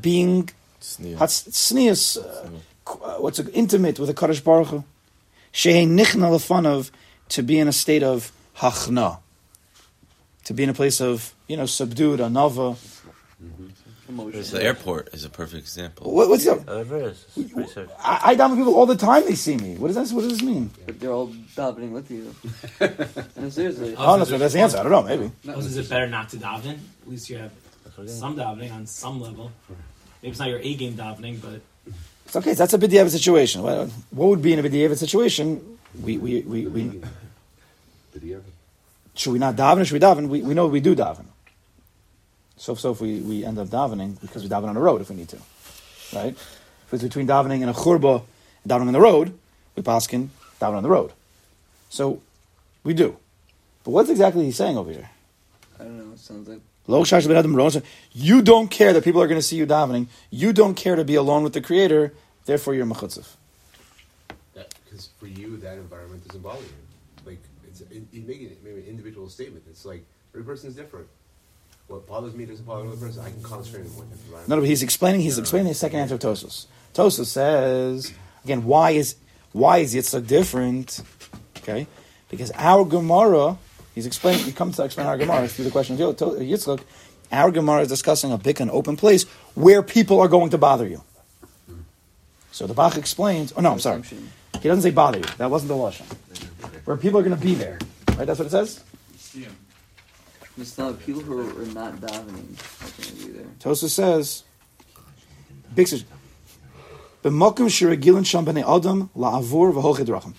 [0.00, 0.48] being
[0.78, 1.16] Sneer.
[1.18, 2.48] uh,
[2.86, 4.84] uh, what's it, intimate with a Kadosh Baruch Hu.
[5.50, 6.90] She'ei nichna lefanov,
[7.30, 9.18] to be in a state of hachna,
[10.44, 12.76] to be in a place of, you know, subdued, anava.
[14.10, 14.42] Emotion.
[14.42, 16.12] The airport is a perfect example.
[16.12, 16.60] What, what's up?
[16.68, 17.78] Oh, Whatever it is.
[17.98, 19.76] I, I daven people all the time, they see me.
[19.76, 20.70] What does, that, what does this mean?
[20.86, 22.34] But they're all davening with you.
[23.40, 23.94] no, seriously.
[23.96, 24.78] Oh, Honestly, that's the answer.
[24.78, 25.30] I don't know, maybe.
[25.48, 26.78] Also, is it better not to daven?
[27.02, 27.52] At least you have
[27.84, 28.18] That's what it is.
[28.18, 29.50] some davening on some level.
[30.22, 31.60] Maybe it's not your A game davening, but
[32.26, 33.62] It's okay, that's a b'diavad situation.
[33.62, 35.78] What what would be in a b'diavad situation?
[36.02, 36.82] We, we, we, we,
[38.12, 38.44] Did he ever?
[39.14, 40.28] should we not daven or should we daven?
[40.28, 41.26] We, we know we do daven.
[42.60, 45.08] So so if we, we end up davening because we daven on the road if
[45.08, 45.38] we need to,
[46.14, 46.34] right?
[46.34, 48.20] If it's between davening and a churba
[48.62, 49.32] and davening on the road,
[49.74, 50.28] we paskin
[50.60, 51.12] daven on the road.
[51.88, 52.20] So
[52.84, 53.16] we do.
[53.82, 55.08] But what's exactly he saying over here?
[55.80, 56.12] I don't know.
[56.12, 57.82] It sounds like Lo ben adam.
[58.12, 60.08] You don't care that people are going to see you davening.
[60.28, 62.12] You don't care to be alone with the Creator.
[62.44, 63.26] Therefore, you're mechutzav.
[64.84, 67.24] Because for you, that environment doesn't bother you.
[67.24, 69.64] Like, it's, it, you make it maybe an individual statement.
[69.70, 71.06] It's like, every person is different.
[71.90, 73.20] What bothers me doesn't bother another person.
[73.24, 74.48] I can concentrate on one environment.
[74.48, 75.22] No, no, but he's explaining.
[75.22, 76.66] He's explaining the second answer of Tosos.
[76.94, 78.12] Tosos says
[78.44, 79.16] again, why is
[79.50, 81.00] why is Yitzchak different?
[81.58, 81.88] Okay,
[82.28, 83.58] because our Gemara,
[83.96, 84.44] he's explaining.
[84.44, 86.80] He comes to explain our Gemara through the question of Yo- To- Yitzchak.
[87.32, 89.24] Our Gemara is discussing a big and open place
[89.56, 91.02] where people are going to bother you.
[92.52, 93.52] So the Bach explains.
[93.56, 94.02] Oh no, I'm sorry.
[94.02, 95.24] He doesn't say bother you.
[95.38, 96.06] That wasn't the lashon.
[96.84, 97.80] Where people are going to be there,
[98.16, 98.28] right?
[98.28, 98.80] That's what it says.
[100.60, 102.54] It's not people who are not davening.
[103.60, 104.44] Tosa says.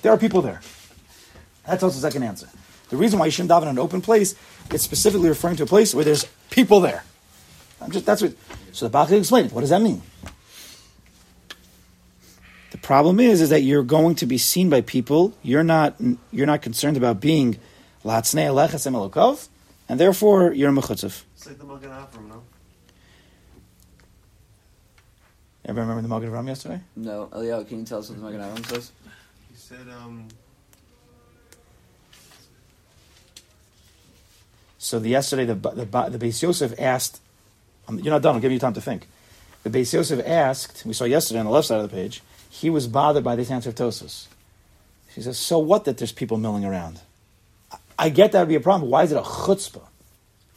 [0.02, 0.62] There are people there.
[1.66, 2.50] That's also the second answer.
[2.90, 4.36] The reason why you shouldn't daven in an open place,
[4.70, 7.04] it's specifically referring to a place where there's people there.
[7.80, 8.36] I'm just that's what.
[8.74, 9.52] So the Bach explained.
[9.54, 10.04] What does that mean?
[12.72, 15.34] The problem is, is that you're going to be seen by people.
[15.42, 15.96] You're not.
[16.32, 17.58] You're not concerned about being
[18.04, 18.86] la'atznei aleches
[19.92, 21.24] and therefore you're a mechutzav.
[21.36, 22.44] It's like the Magen Avram, no?
[25.66, 26.80] Everybody remember the Magen Avraham yesterday?
[26.96, 28.94] No, Eliyahu, can you tell us what the Magen Avraham says?
[29.50, 30.30] He said, um,
[34.78, 37.20] So the yesterday the the the Beis Yosef asked,
[37.88, 38.36] um, "You're not done.
[38.36, 39.08] I'll give you time to think."
[39.64, 40.86] The Beis Yosef asked.
[40.86, 42.24] We saw yesterday on the left side of the page.
[42.50, 44.28] He was bothered by this answer of Tosus.
[45.14, 47.02] She says, "So what that there's people milling around?
[48.06, 48.90] I- get that would be a problem.
[48.90, 49.88] Why is it a chutzpah?"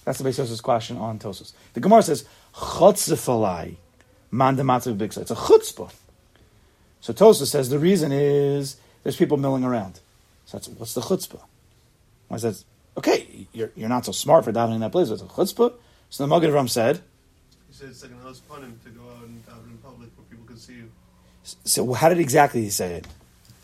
[0.04, 1.52] That's the Beis question on Tosus.
[1.72, 3.76] The Gemara says, "Chutzphalai
[4.30, 5.90] man dematzav bigsa." It's a chutzpah.
[7.00, 10.00] So Tosus says the reason is there's people milling around.
[10.46, 11.42] So that's what's the chutzpah?
[12.30, 12.56] I said,
[12.96, 15.10] okay, you're, you're not so smart for davening in that place.
[15.10, 15.72] It's a chutzpah.
[16.10, 17.00] So the Magen Avraham said,
[17.68, 20.26] he said it's like an house him to go out and daven in public where
[20.30, 20.90] people can see you.
[21.42, 23.06] so how did exactly he say it?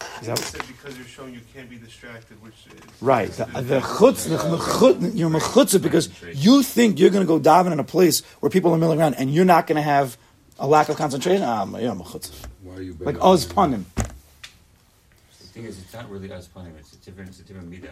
[0.00, 3.30] Is He that- said because you're showing you can't be distracted, which is right.
[3.30, 7.72] The, the chutz, the mechut, you're mechutza because you think you're going to go daven
[7.72, 10.16] in a place where people are milling around and you're not going to have
[10.58, 11.42] a lack of concentration.
[11.42, 12.32] Ah, yeah, mechutza.
[12.62, 13.84] Why are you Like banging Oz panim.
[13.96, 16.72] The thing is, it's not really us punning.
[16.78, 17.90] It's a different, it's a different midah.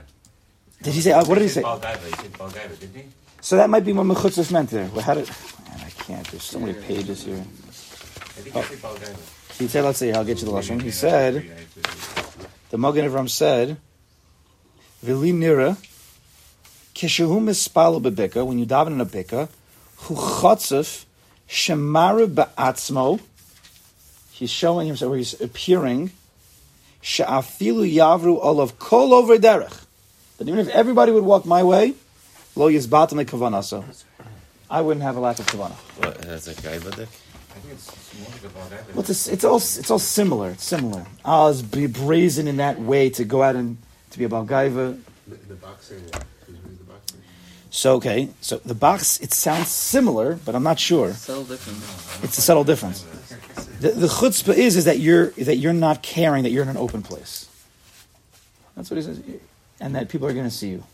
[0.83, 1.62] Did he say, uh, what did he say?
[1.62, 2.05] Balgaiva.
[2.05, 3.05] He said Balgaiva, didn't he?
[3.40, 4.88] So that might be what mechutza meant there.
[4.92, 6.27] Well, how did, man, I can't.
[6.29, 7.37] There's so many pages here.
[7.37, 9.38] I think he said Balgaiva.
[9.59, 10.81] He said, let's see, I'll get you the lashon.
[10.81, 11.44] He said,
[12.71, 13.77] the Magen Avram said,
[15.03, 15.77] "Vili nira
[16.94, 19.49] kishehu mispalo bebika when you daven in a bika,
[19.97, 21.07] hu chotzef
[21.49, 23.21] shemaru ba'atzmo."
[24.33, 26.12] He's showing himself, where he's appearing.
[27.03, 29.85] Sha'afilu yavru olav kol over derech.
[30.37, 31.94] That even if everybody would walk my way,
[32.55, 34.05] lo yizbatim kavanasa.
[34.71, 35.73] I wouldn't have a lack of kavanah.
[36.05, 36.99] What, has a guy with
[37.59, 37.64] it?
[37.64, 38.94] I think it's, it's more like a Balgaiva.
[38.94, 40.51] Well, it's, it's all it's all similar.
[40.51, 41.05] It's similar.
[41.25, 43.77] Oz be brazen in that way to go out and
[44.11, 45.01] to be a balgaiva.
[45.27, 46.25] The, the Bach saying what?
[46.47, 47.23] Who's who's the Bach saying?
[47.71, 51.12] So okay, so the Bach it sounds similar, but I'm not sure.
[51.12, 51.47] Subtle.
[52.23, 53.05] It's a subtle difference.
[53.81, 56.77] The, the chutzpah is is that you're that you're not caring that you're in an
[56.77, 57.49] open place.
[58.75, 59.21] That's what he says,
[59.81, 60.85] and that people are going to see you,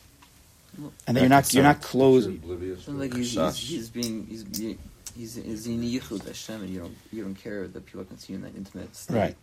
[1.07, 2.29] and that you're not you're not You're closed.
[2.29, 2.79] oblivious.
[2.81, 4.79] It's not like he's, he's, he's being he's being
[5.17, 8.33] he's, he's in yichud Hashem, and you don't you don't care that people can see
[8.33, 9.37] you in that intimate state, Right.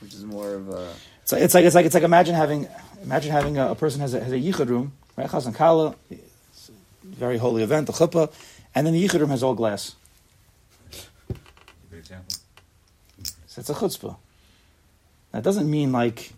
[0.00, 2.68] Which is more of a It's like it's like it's like it's like imagine having
[3.02, 5.28] imagine having a, a person has a has a yichud room, right?
[5.28, 6.72] Chazan kala, it's a
[7.16, 8.32] very holy event, the chuppah,
[8.74, 9.96] and then the yichud room has all glass.
[11.90, 12.36] Good example.
[13.46, 14.16] So it's a chutzpah.
[15.32, 16.32] That doesn't mean like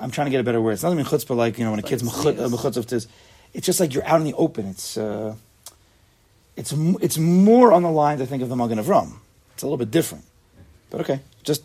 [0.00, 0.72] I'm trying to get a better word.
[0.72, 2.50] It doesn't mean chutzpah like you know when a Like kid's it's mechut- uh, yes.
[2.52, 3.08] mechutzav tis.
[3.52, 4.66] It's just like you're out in the open.
[4.66, 5.34] It's uh,
[6.56, 9.20] it's it's more on the lines I think of the Magen of Rum.
[9.54, 10.24] It's a little bit different,
[10.90, 11.62] but okay, just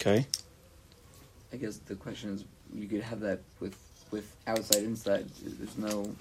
[0.00, 0.26] okay.
[1.52, 3.76] I guess the question is, you could have that with
[4.10, 5.28] with outside, inside.
[5.42, 6.14] There's no.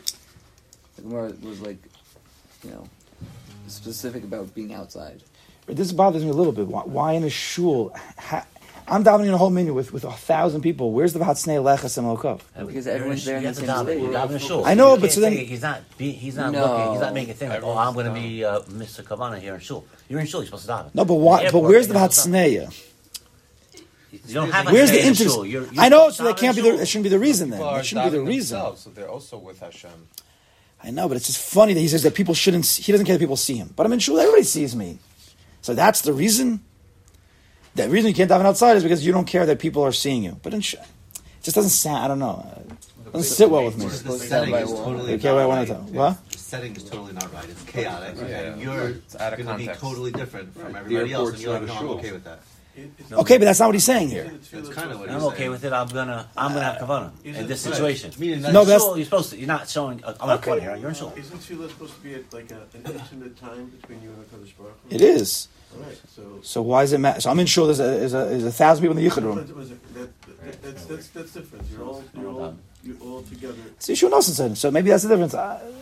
[0.95, 1.77] The Gemara was like,
[2.63, 2.87] you know,
[3.67, 5.23] specific about being outside.
[5.65, 6.67] But this bothers me a little bit.
[6.67, 7.95] Why, why in a shul?
[8.17, 8.45] Ha,
[8.91, 10.91] I'm davening in a whole menu with, with a thousand people.
[10.91, 12.41] Where's the Vatsnei Lechas and Melokov?
[12.67, 13.83] Because everyone's there in you the to same daven.
[13.85, 13.99] state.
[14.01, 14.65] Davening shul.
[14.65, 15.97] I know, You but can't so then- he's not.
[15.97, 16.61] Be, he's not No.
[16.65, 16.91] looking.
[16.93, 19.03] He's not making a thing like, oh, I'm going to be uh, Mr.
[19.03, 19.85] Kavana here in shul.
[20.07, 20.41] You're in shul.
[20.41, 20.95] You're supposed to daven.
[20.95, 21.49] No, but In why?
[21.51, 22.67] But where's the you're supposed to daven.
[22.67, 22.85] Vatsneya?
[24.27, 25.37] You don't have Where's the interest?
[25.45, 26.69] You're- you're I know, so that can't be the.
[26.69, 26.77] shul.
[26.77, 27.61] That shouldn't be the reason then.
[27.61, 28.59] It shouldn't be the reason.
[28.75, 29.91] so they're also with Hashem.
[30.83, 32.65] I know, but it's just funny that he says that people shouldn't.
[32.65, 33.71] See, he doesn't care that people see him.
[33.75, 34.17] But I'm in shul.
[34.17, 34.97] Everybody sees me.
[35.61, 36.63] So that's the reason.
[37.85, 40.23] The reason you can't daven outside is because you don't care that people are seeing
[40.23, 40.37] you.
[40.43, 42.03] But in shul, it just doesn't sound.
[42.03, 42.45] I don't know.
[43.05, 43.85] It doesn't sit well with me.
[43.85, 45.81] The setting is totally Okay, not wait, I wanna right.
[45.91, 46.31] what?
[46.31, 47.45] The setting is totally not right.
[47.49, 48.15] It's chaotic.
[48.17, 48.25] Yeah.
[48.41, 50.75] And you're It's out of going to be totally different from Right.
[50.77, 52.39] Everybody else, and you're like, not no, a I'm okay with that.
[53.11, 54.31] Okay, but that's not what he's saying here.
[54.53, 55.51] That's kind of what I'm he's okay saying.
[55.51, 55.73] with it.
[55.73, 56.29] I'm gonna.
[56.37, 58.11] I'm gonna have kavana in this situation.
[58.17, 59.37] Meaning No, that's- Shul, you're supposed to.
[59.37, 60.01] You're not showing.
[60.03, 60.61] Uh, I'm not okay.
[60.61, 60.75] here.
[60.77, 61.11] You're in shul.
[61.17, 64.55] Isn't Tefillah supposed to be at like a, an intimate time between you and HaKadosh
[64.57, 64.95] Baruch Hu?
[64.95, 65.47] It is.
[65.75, 66.39] All right, so...
[66.41, 67.21] So why does it matter?
[67.21, 67.65] So I'm in shul.
[67.67, 69.35] There's a, there's a, there's a thousand people in the yichud room.
[69.35, 71.65] But- but that- that- That's, that's, that's different.
[71.71, 73.55] You're all, you're all, you're all together.
[73.77, 74.55] See, Shul Nelson.
[74.55, 75.33] So maybe that's the difference.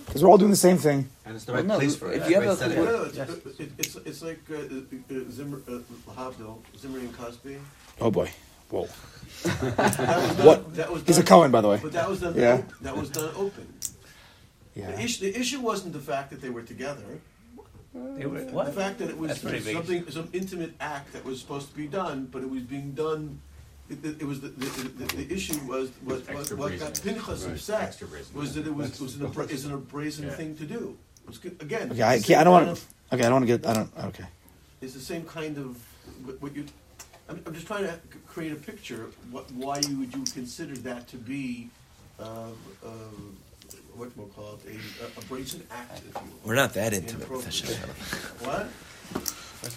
[0.06, 1.08] Because we're all doing the same thing.
[1.26, 2.16] and it's the Well, right no, place for it.
[2.18, 2.84] if It's you have a- setting.
[2.84, 3.18] No, it's,
[3.60, 7.58] it, it's, it's like uh, uh, Zimmer, uh, Lahabdil, Zimri and Kozbi.
[8.02, 8.30] Oh boy.
[8.70, 8.90] Whoa.
[9.44, 10.76] That done, What?
[10.76, 11.80] That was He's a Cohen, by the way.
[11.82, 12.36] But that was done.
[12.36, 12.64] Yeah.
[12.82, 13.72] That was done open.
[14.76, 14.92] Yeah.
[14.92, 17.04] The, issue, the issue wasn't the fact that they were together.
[18.18, 18.74] They were, The what?
[18.74, 19.76] fact that it was That's pretty big.
[19.76, 23.40] something, some intimate act that was supposed to be done, but it was being done.
[23.90, 24.66] It, it, it was the, the,
[25.06, 27.14] the, the issue was was, was Extra what got brazen.
[27.14, 27.54] Pinchas Right.
[27.54, 28.36] upset Extra brazen.
[28.36, 30.34] was that it was was an the abra- is an a Yeah.
[30.34, 30.98] thing to do.
[31.24, 31.56] It was good.
[31.62, 31.92] again.
[31.92, 32.40] Okay, I it's the can't.
[32.40, 32.78] I same don't kind want.
[32.78, 33.66] of- Okay, I don't want to get.
[33.66, 33.92] I don't.
[34.10, 34.26] Okay.
[34.82, 35.78] It's the same kind of
[36.26, 36.66] what, what you.
[37.30, 39.06] I'm, I'm just trying to c- create a picture.
[39.32, 41.70] What why you would you consider that to be,
[42.20, 42.24] uh,
[42.86, 42.90] uh,
[43.98, 45.98] what we'll call it a, a brazen act?
[45.98, 46.50] If you will.
[46.50, 47.80] We're not that intimate with Inappropriate.
[48.46, 48.68] What?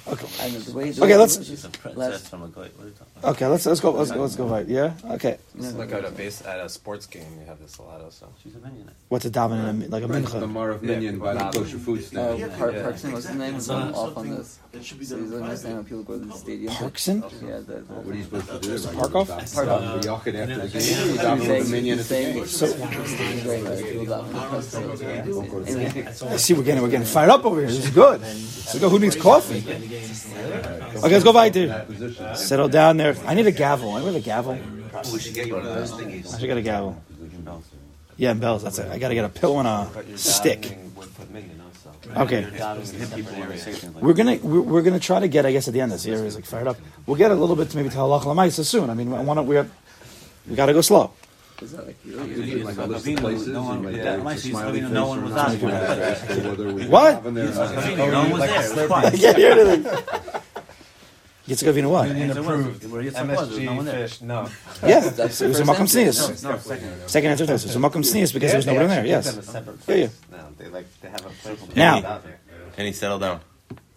[0.08, 0.26] Okay.
[0.40, 0.90] I know the way.
[0.90, 2.68] The Okay, let's- it was She's a just princess last- from a goy.
[2.76, 3.30] What are you talking about?
[3.36, 3.46] Okay.
[3.46, 3.90] Let's let's go.
[3.92, 4.20] Let's go.
[4.20, 4.66] Let's go right.
[4.68, 4.92] Yeah.
[5.16, 5.38] Okay.
[5.58, 8.28] It's like at a base at a sports game, you have this a lot also.
[8.42, 8.88] She's a minyan.
[8.88, 8.92] Eh?
[9.08, 9.90] What's a davening?
[9.90, 10.46] Like a Right, the.
[10.46, 12.38] Mar of Yeah, Minyan by the kosher food stand.
[12.38, 12.82] Yeah, Park, yeah.
[12.82, 13.54] Parkson, what's his name?
[13.54, 13.92] Was Exactly.
[13.92, 14.58] going off on this.
[14.72, 16.72] That should be So done he's in understanding people go to the stadium.
[16.74, 17.24] Parkson.
[17.44, 18.76] Yeah, the, the, What are you supposed to do?
[18.76, 19.28] Like, Park off?
[19.28, 20.06] Park off.
[20.06, 20.48] After the game.
[20.50, 22.42] You He's daven with saying- the minyan he's at the game.
[22.42, 22.60] it's
[23.42, 23.82] very nice.
[23.82, 27.68] People daven with us, so, I see we're getting we're getting fired up over here.
[27.68, 28.20] This is good.
[28.20, 28.78] Let's.
[28.80, 29.60] Who needs coffee?
[29.70, 31.87] Okay, let's go right there.
[32.35, 33.16] Settle down there.
[33.26, 33.92] I need a gavel.
[33.92, 34.59] I have a gavel.
[35.12, 36.35] We should get you one of those thingies.
[36.35, 37.02] I should get a gavel.
[38.16, 38.62] Yeah, and bells.
[38.62, 38.90] That's it.
[38.90, 40.61] I got to get a pillow and a stick.
[40.61, 42.22] davening with the minyan also.
[42.22, 42.42] Okay.
[42.42, 45.20] You're davening hit people when they say things like We're gonna we're, we're gonna try
[45.20, 45.46] to get.
[45.46, 46.76] I guess at the end, this area is like fired up.
[47.06, 48.90] We'll get a little bit to maybe to halach lamaisa soon.
[48.90, 49.42] I mean, I want to.
[49.42, 49.70] We have,
[50.46, 51.12] we got to go slow.
[51.62, 52.46] Is that like You really?
[52.46, 53.49] get like a list of places.
[53.49, 55.83] No one- and you yeah, write my the she's smiley no one was asking not.
[55.83, 57.14] about Ask them whether we What?
[57.14, 57.77] have in there or not.
[57.77, 58.64] Oh, no one was there.
[58.64, 59.14] It was quiet.
[59.14, 60.03] I can't hear anything.
[61.49, 62.09] Yitzchak Avinu what?
[62.09, 64.09] There was- Where Yitzchak was, there was no one there.
[64.09, 64.49] fish, no.
[64.87, 66.23] Yeah, That's it was a the makam first answer.
[66.23, 66.44] sneeze.
[66.44, 67.09] No, second.
[67.09, 69.07] Second answer, it was a makam sneeze because there was nobody in there.
[69.07, 69.27] Yes.
[69.88, 70.09] Yeah, yeah.
[70.31, 71.59] No, they have a place.
[71.77, 72.20] Now-
[72.77, 73.40] Can he settle down?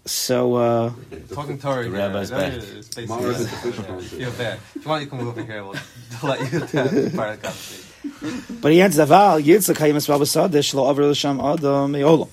[0.06, 0.92] So uh,
[1.34, 2.54] Talking Torah, The yeah, rabbi's that back.
[2.62, 3.84] is basically- Mara the fish Yeah.
[3.86, 4.04] pond.
[4.04, 4.60] Feel bad.
[4.76, 5.64] If you want, you can move over here.
[5.64, 5.74] We'll
[6.24, 8.60] let you have part of the conversation.
[8.62, 12.28] But he answers, "Aval Yitzchak hayim es babasadish lo aver l'sham adam me'olam."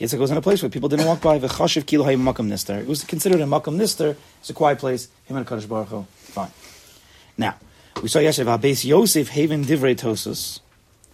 [0.00, 1.38] Yitzchak was in a place where people didn't walk by.
[1.38, 2.78] V'chashiv kilo hayim makam nister.
[2.80, 4.16] It was considered a makam nister.
[4.40, 5.08] It's a quiet place.
[5.26, 6.06] Him and Kadosh Baruch Hu.
[6.16, 6.50] Fine.
[7.36, 7.56] Now
[8.02, 10.60] we saw yesterday about Beis Yosef haven divrei tosus.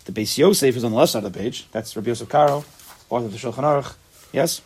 [0.05, 1.67] The Beis Yosef is on the left side of the page.
[1.73, 2.65] That's Rabbi Yosef Karo,
[3.11, 3.97] author of the Shulchan Aruch.
[4.33, 4.61] Yes.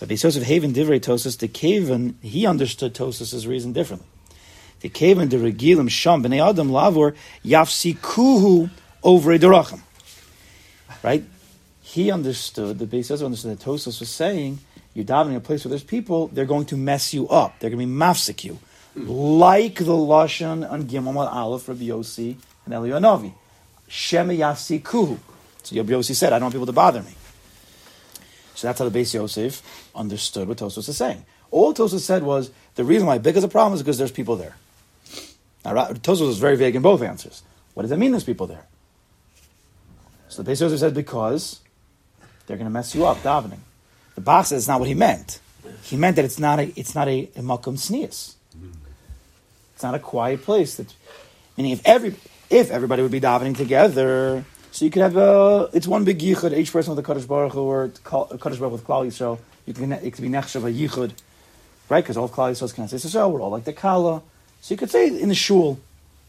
[0.00, 1.38] But Yosef haven divrei tosus.
[1.38, 4.08] The Kavan he understood tosus' reason differently.
[4.80, 8.70] The Kavan the regilim sham b'nei adam lavor yafsikuhu
[9.02, 9.80] over a derachim.
[11.02, 11.24] Right?
[11.82, 14.58] He understood, the Beis Yosef understood that Tosos was saying,
[14.92, 17.58] you're davening in a place where there's people, they're going to mess you up.
[17.58, 18.58] They're going to be mafsik you.
[18.94, 23.32] Like the Lashon on Gimel Aleph, Rabbi Yossi, and Eliyahu Novi.
[23.86, 25.18] Shema yafsikuhu.
[25.62, 27.14] So Rabbi Yossi said, I don't want people to bother me.
[28.58, 29.62] So that's how the Beis Yosef
[29.94, 31.24] understood what Tosos is saying.
[31.52, 34.34] All Tosos said was, the reason why big is a problem is because there's people
[34.34, 34.56] there.
[35.64, 37.44] Now, Tosos was very vague in both answers.
[37.74, 38.66] What does that mean there's people there?
[40.28, 41.60] So the Beis Yosef said, because
[42.48, 43.60] they're going to mess you up, davening.
[44.16, 45.38] The Bach says it's not what he meant.
[45.84, 47.76] He meant that it's not a, it's not a, a makom.
[48.02, 48.36] It's
[49.84, 50.74] not a quiet place.
[50.74, 50.92] That,
[51.56, 52.16] meaning, if every
[52.50, 56.56] if everybody would be davening together, so you could have a, it's one big yichud,
[56.56, 59.38] each person with a Kadosh Baruch Hu or Kadosh Baruch with Klal Yisrael.
[59.66, 61.12] You can it could be nechshav a yichud,
[61.88, 62.02] right?
[62.02, 63.30] Because all Klal Yisrael can say Yisrael.
[63.30, 64.22] We're all like the Kala.
[64.60, 65.78] So you could say in the shul.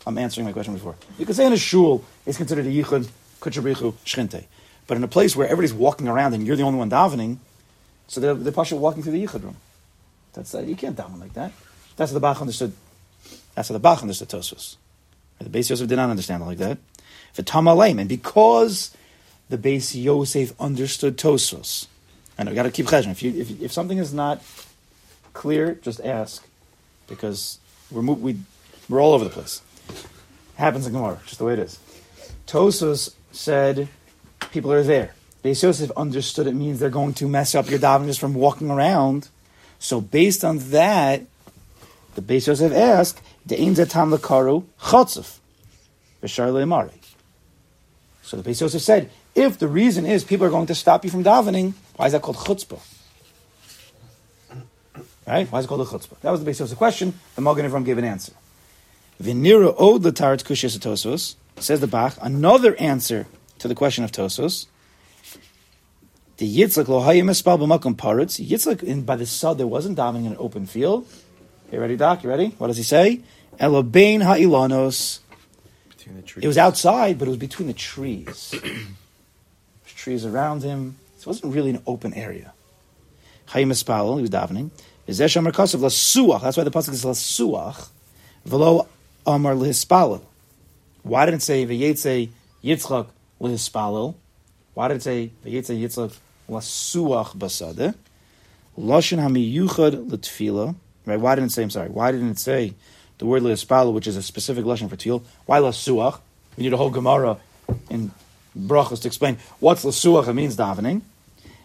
[0.07, 0.95] I'm answering my question before.
[1.17, 3.09] You could say in a shul it's considered a yichud,
[3.41, 4.45] kutshabrichu, shchinte.
[4.87, 7.37] But in a place where everybody's walking around and you're the only one davening,
[8.07, 9.57] so they're, they're pasha walking through the yichud room.
[10.33, 11.51] That's uh, you can't daven like that.
[11.95, 12.71] That's how the Bach understood.
[13.55, 14.77] That's how the Bach understood Tosfos.
[15.39, 16.77] The Beis Yosef did not understand it like that.
[17.33, 18.95] For Tamalaim, and because
[19.49, 21.87] the Beis Yosef understood Tosfos,
[22.37, 23.11] and I got to keep cheshbon.
[23.11, 24.41] If if, if something is not
[25.33, 26.45] clear, just ask,
[27.07, 27.59] because
[27.91, 28.37] we're we
[28.87, 29.61] we're all over the place.
[30.55, 31.79] Happens in Gemara, just the way it is.
[32.47, 33.87] Tosos said
[34.51, 35.13] people are there.
[35.43, 38.69] Beis Yosef understood it means they're going to mess up your davening just from walking
[38.69, 39.29] around.
[39.79, 41.23] So based on that,
[42.15, 45.37] the Beis Yosef asked, "De'in zatam lekaru chatzuf
[46.21, 46.98] b'shar le'amari."
[48.29, 51.09] So the Beis Yosef said, if the reason is people are going to stop you
[51.09, 52.79] from davening, why is that called chutzpah?
[55.25, 55.51] Right?
[55.51, 56.19] Why is it called a chutzpah?
[56.19, 57.19] That was the Beis Yosef question.
[57.33, 58.33] The Magen Avram gave an answer.
[59.19, 62.19] V'nira od l'taret kushis tosos says the Bach.
[62.21, 63.25] Another answer
[63.57, 64.67] to the question of tosos.
[66.37, 68.39] The Yitzchak lo hayim espal b'makom paritz.
[68.39, 71.07] Yitzchak in by the sod there wasn't davening in an open field.
[71.71, 72.21] You ready, Doc?
[72.21, 72.49] You ready?
[72.59, 73.21] What does he say?
[73.59, 75.21] Elobein ha'ilanos.
[76.09, 76.43] Between the trees.
[76.43, 78.55] It was outside, but it was between the trees.
[78.61, 80.97] There's trees around him.
[81.17, 82.53] So it wasn't really an open area.
[83.49, 84.71] Hayim espal, he was davening.
[85.07, 86.41] V'zeh shomer kasav lasuach.
[86.41, 87.89] That's why the pasuk is lasuach.
[88.47, 88.87] V'lo
[89.27, 90.21] amar lehispalel.
[91.03, 92.29] Why didn't it say v'yetze
[92.63, 93.07] Yitzchak
[93.39, 94.15] lehispalel?
[94.73, 96.17] Why did it say Vayitze Yitzchak
[96.49, 97.95] lasuach basade?
[98.77, 100.75] Lashon hamiyuchad letfila.
[101.05, 101.19] Right?
[101.19, 101.63] Why didn't it say?
[101.63, 101.89] I'm sorry.
[101.89, 102.73] Why didn't it say
[103.19, 105.23] the word le'espalo, which is a specific lashon for teal.
[105.45, 106.19] Why lasuach?
[106.57, 107.37] We need a whole gemara
[107.89, 108.11] in
[108.57, 110.27] brachos to explain what's lasuach.
[110.27, 111.01] It means davening.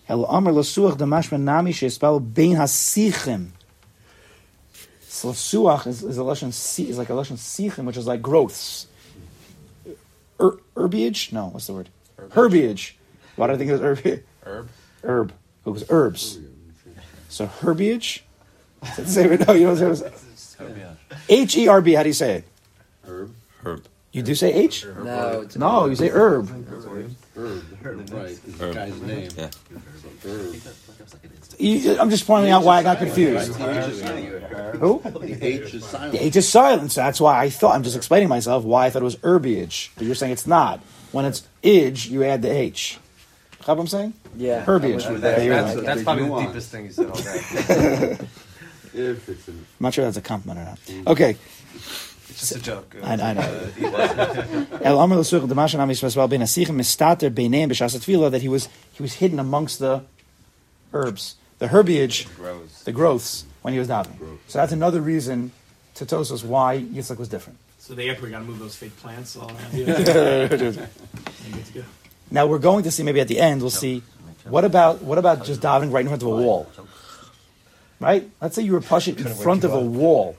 [0.08, 3.48] El amar lasuach damashma nami she'espalo bein hasichim.
[5.08, 8.20] So lasuach is, is a lashon si- is like a lashon sichim, which is like
[8.20, 8.86] growths.
[10.40, 11.32] Er, herbiage?
[11.32, 11.88] No, what's the word?
[12.18, 12.92] Herbiage.
[13.36, 14.22] Why did I think it was herbiage?
[14.42, 14.68] Herb.
[15.02, 15.32] Herb.
[15.64, 16.38] It was herbs.
[17.28, 18.22] So herbiage.
[18.96, 19.46] Does it say it?
[19.46, 20.12] No, you don't say it.
[21.28, 21.92] H E R B.
[21.94, 22.44] How do you say it?
[23.06, 23.34] Herb.
[23.64, 23.84] Herb.
[24.12, 24.86] You do say H?
[25.02, 26.48] No, it's No, you say herb.
[27.36, 27.64] Herb,
[28.12, 28.74] right, is the Herb.
[28.74, 29.28] guy's name.
[29.36, 29.50] Yeah.
[30.24, 30.54] Herb.
[31.58, 33.54] You- I'm just pointing out why I got confused.
[33.54, 35.00] Who?
[35.04, 36.12] The H is silent.
[36.12, 37.74] The H is silent, so that's why I thought.
[37.74, 39.90] I'm just explaining myself why I thought it was herbage.
[39.96, 40.80] but you're saying it's not.
[41.12, 42.98] When it's ij, you add the H.
[43.66, 44.12] Know what I'm saying?
[44.36, 44.64] yeah.
[44.64, 45.06] Herbiage.
[45.06, 45.42] I'm with you There there.
[45.44, 45.64] you go.
[45.74, 48.18] That's, that's probably the deepest thing you said all day.
[48.94, 51.08] If it's an I'm not sure that's a compliment or not.
[51.12, 51.36] Okay.
[52.28, 52.94] It's just a joke.
[53.00, 53.68] Uh, I, I know.
[53.82, 58.48] Uh, El Amar L'Such D'Mashan Am Yisrael Ben Asichim Mistater Beineim B'Shas Tefillah that he
[58.48, 60.02] was he was hidden amongst the
[60.92, 62.26] herbs, the herbiage,
[62.84, 64.38] the growths when he was davening.
[64.48, 65.52] So that's another reason
[65.96, 67.58] to Tosos why Yitzchak was different.
[67.78, 69.94] So the airport got to move those fake plants all around here.
[69.94, 70.86] And good
[71.66, 71.84] to go.
[72.30, 74.02] Now we're going to see maybe at the end we'll see
[74.48, 76.70] what about what about just davening right in front of a wall,
[78.04, 78.30] right?
[78.40, 80.36] Let's say you were pushing in front of a wall,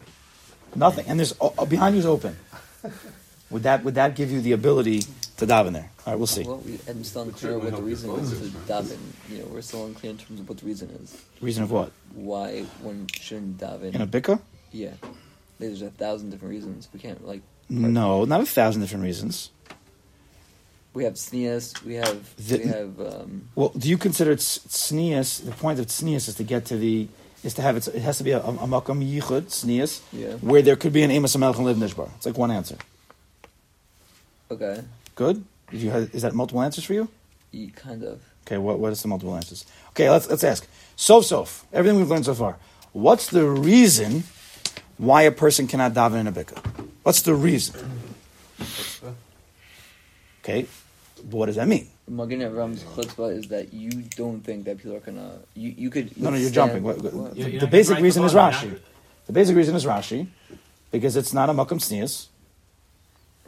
[0.76, 2.38] nothing, and there's uh, behind you is open.
[3.52, 5.02] Would that would that give you the ability
[5.38, 5.92] to daven there?
[6.06, 6.44] All right, we'll see.
[6.44, 8.38] Well, we, I'm still unclear what the reason is to
[8.72, 8.98] daven.
[9.30, 11.24] You know, we're still unclear in terms of what the reason is.
[11.42, 11.92] Reason of what?
[12.16, 13.94] Why one shouldn't daven.
[13.94, 14.40] In a bika?
[14.72, 14.94] yeah.
[15.60, 16.90] There's a thousand different reasons.
[16.92, 19.52] We can't, like, No, not a thousand different reasons.
[20.94, 25.46] we have tznius, we have, The- we have, um, Well, do you consider it tznius?
[25.46, 27.08] The point of tznius is to get to the
[27.44, 27.88] is to have it.
[27.90, 30.34] It has to be a, a, a makom yichud tznius, Yeah.
[30.38, 32.10] where there could be an amos amelch and liv nishbar.
[32.18, 32.78] It's like one answer.
[34.52, 34.82] okay,
[35.16, 35.44] Good.
[35.72, 37.08] Did you have, is that multiple answers for you?
[37.52, 38.22] you kind of.
[38.46, 38.58] Okay.
[38.58, 39.66] What what is the multiple answers?
[39.90, 40.10] Okay.
[40.10, 40.68] Let's let's ask.
[40.96, 41.66] Sof sof.
[41.74, 42.58] Everything we've learned so far.
[42.94, 44.24] What's the reason
[44.98, 46.58] why a person cannot daven in a bika?
[47.04, 47.76] What's the reason?
[50.44, 50.68] Okay.
[51.18, 51.88] But what does that mean?
[52.08, 55.40] Magen Avram's chutzpah is that you don't think that people are gonna.
[55.56, 56.16] You, you could.
[56.18, 56.84] No, no, you're jumping.
[56.84, 57.32] What, what- what?
[57.34, 58.70] the, You're- you're basic reason right is Rashi.
[58.72, 58.80] you're
[59.26, 60.28] The basic reason is Rashi,
[60.92, 62.28] because it's not a makom tznius.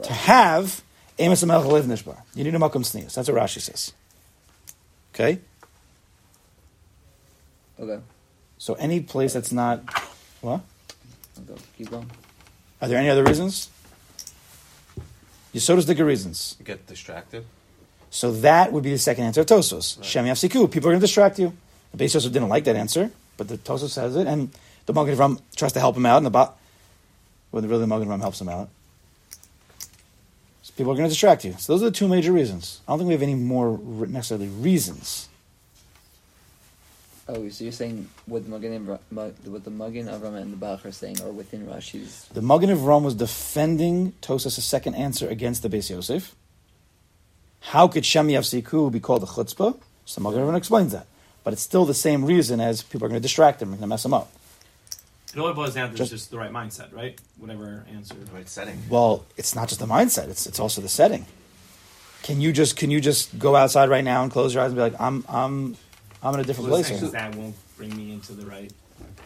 [0.02, 0.82] To have
[1.18, 3.14] amos amelch liv nishbar, you need a makom tznius.
[3.14, 3.92] That's what Rashi says.
[5.14, 5.38] Okay,
[7.80, 8.00] Okay,
[8.58, 9.82] so any place that's not
[10.40, 10.60] what?
[11.36, 11.54] I'll go.
[11.76, 12.10] Keep going.
[12.82, 13.70] Are there any other reasons?
[15.54, 16.56] Yisod's digger reasons.
[16.64, 17.44] Get distracted.
[18.10, 20.02] So that would be the second answer of Tosos.
[20.02, 20.70] Shem Yafsiku.
[20.70, 21.52] People are going to distract you.
[21.94, 24.50] The Beis Yosef didn't like that answer, but the Tosos says it, and
[24.86, 26.52] the Magen Avram tries to help him out, and the ba-
[27.52, 28.68] well, really the Magen Avram helps him out.
[30.62, 31.54] So people are going to distract you.
[31.58, 32.80] So those are the two major reasons.
[32.86, 35.28] I don't think we have any more re- necessarily reasons.
[37.30, 40.56] Oh, so you're saying what the Magen Avram, Ma- what the Magen Avram and the
[40.56, 42.24] Bach are saying are within Rashi's.
[42.32, 46.34] The Magen Avram was defending Tosos' second answer against the Beis Yosef.
[47.60, 49.78] How could Shem Yafsiku be called a chutzpah?
[50.04, 51.06] So the Magen explains that.
[51.44, 53.88] But it's still the same reason as people are going to distract him, and going
[53.88, 54.30] to mess him up.
[55.34, 57.18] It all boils down to Just- just, the right mindset, right?
[57.36, 58.14] Whatever answer.
[58.32, 58.82] Right setting.
[58.88, 61.26] Well, it's not just the mindset; it's it's also the setting.
[62.22, 64.76] Can you just can you just go outside right now and close your eyes and
[64.76, 65.76] be like, I'm I'm
[66.22, 68.72] I'm in a different Those place things that won't bring me into the right.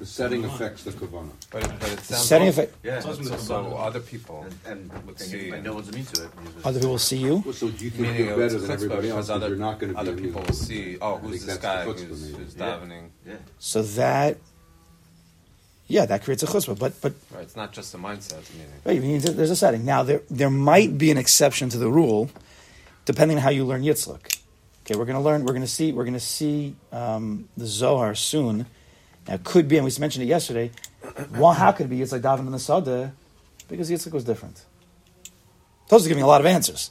[0.03, 1.31] The setting affects the kavanah.
[1.53, 2.75] But, it- but it The sounds setting like, effect.
[2.83, 2.97] Yeah.
[2.97, 3.77] It's also so, the so Kabbalah.
[3.89, 5.53] other people And, and would and see.
[5.53, 6.31] like no one's immune to it.
[6.65, 7.37] Other people see you.
[7.45, 9.37] Well, so do you think Meaning you're it was better than chutzpah everybody because else?
[9.37, 11.45] other, Other, you're not going to be other people will see, oh, I who's this
[11.47, 12.45] that's guy the who's, maybe.
[12.45, 12.65] who's Yeah.
[12.67, 13.05] davening?
[13.29, 13.35] Yeah.
[13.61, 14.39] So that,
[15.87, 16.77] yeah, that creates a chutzpah.
[16.79, 18.43] But but Right, it's not just the mindset.
[18.55, 19.85] Meaning, Right, you mean there's a setting.
[19.85, 22.29] Now there there might be an exception to the rule,
[23.05, 24.39] depending on how you learn Yitzchak.
[24.85, 25.45] Okay, we're going to learn.
[25.45, 25.93] We're going to see.
[25.93, 28.67] We're going to see um, the Zohar soon.
[29.29, 30.71] Now, it could be, and we mentioned it yesterday.
[31.37, 33.13] Well, how could it be Yitzchak davening in the Sada?
[33.69, 34.65] Because Yitzchak was different.
[35.89, 36.91] Those are giving a lot of answers,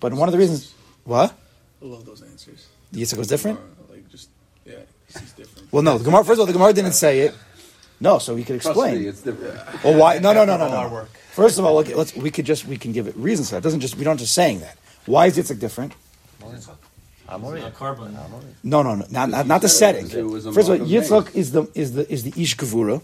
[0.00, 0.74] but one of the reasons,
[1.04, 1.32] what
[1.80, 2.68] I love those answers.
[2.92, 3.58] Yitzchak was different.
[3.88, 4.28] Like just
[4.64, 4.74] yeah,
[5.06, 5.72] he's different.
[5.72, 6.24] Well, no, the Gemara.
[6.24, 7.34] First of all, the Gemara didn't say it.
[8.00, 8.98] No, so he could explain.
[8.98, 9.84] me, it's different.
[9.84, 10.18] Well, why?
[10.18, 11.06] No, no, no, no, no.
[11.32, 13.58] First of all, look, let's we could just we can give it reasons for that.
[13.58, 14.76] It doesn't just we don't just saying that.
[15.06, 15.92] Why is Yitzchak different?
[17.30, 17.70] I'm already.
[17.70, 18.16] carbon.
[18.62, 20.10] No, no, no, not, not, not the setting.
[20.10, 22.56] It was a First of all, mark Yitzchak is the is the is the ish
[22.56, 23.02] gevura.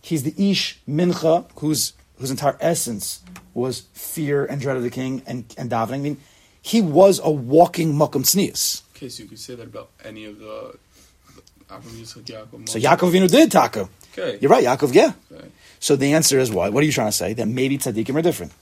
[0.00, 3.22] He's the ish mincha, whose whose entire essence
[3.54, 5.94] was fear and dread of the king and and davening.
[5.94, 6.16] I mean,
[6.62, 8.82] he was a walking Makom Tznius.
[8.96, 10.78] Okay, so you could say that about any of the
[11.70, 12.68] Abraham, Yitzchak, Yaakov.
[12.68, 12.82] So Moshe.
[12.82, 13.88] Yaakov Avinu did taka.
[14.12, 14.38] Okay.
[14.40, 15.12] You're right, Yaakov, yeah.
[15.30, 15.48] Okay.
[15.80, 16.72] So the answer is what?
[16.72, 17.34] What are you trying to say?
[17.34, 18.52] That maybe tzaddikim are different.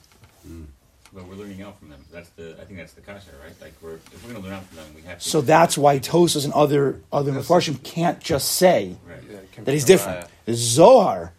[1.15, 2.03] But we're learning out from them.
[2.11, 2.57] That's the.
[2.61, 3.53] I think that's the kasha, right?
[3.61, 5.29] Like we're if we're going to learn out from them, we have to.
[5.29, 9.19] So that's why Tosas and other other Mefarshim can't just say Right.
[9.31, 10.25] Yeah, that he's different.
[10.25, 10.29] raya.
[10.45, 11.31] The Zohar,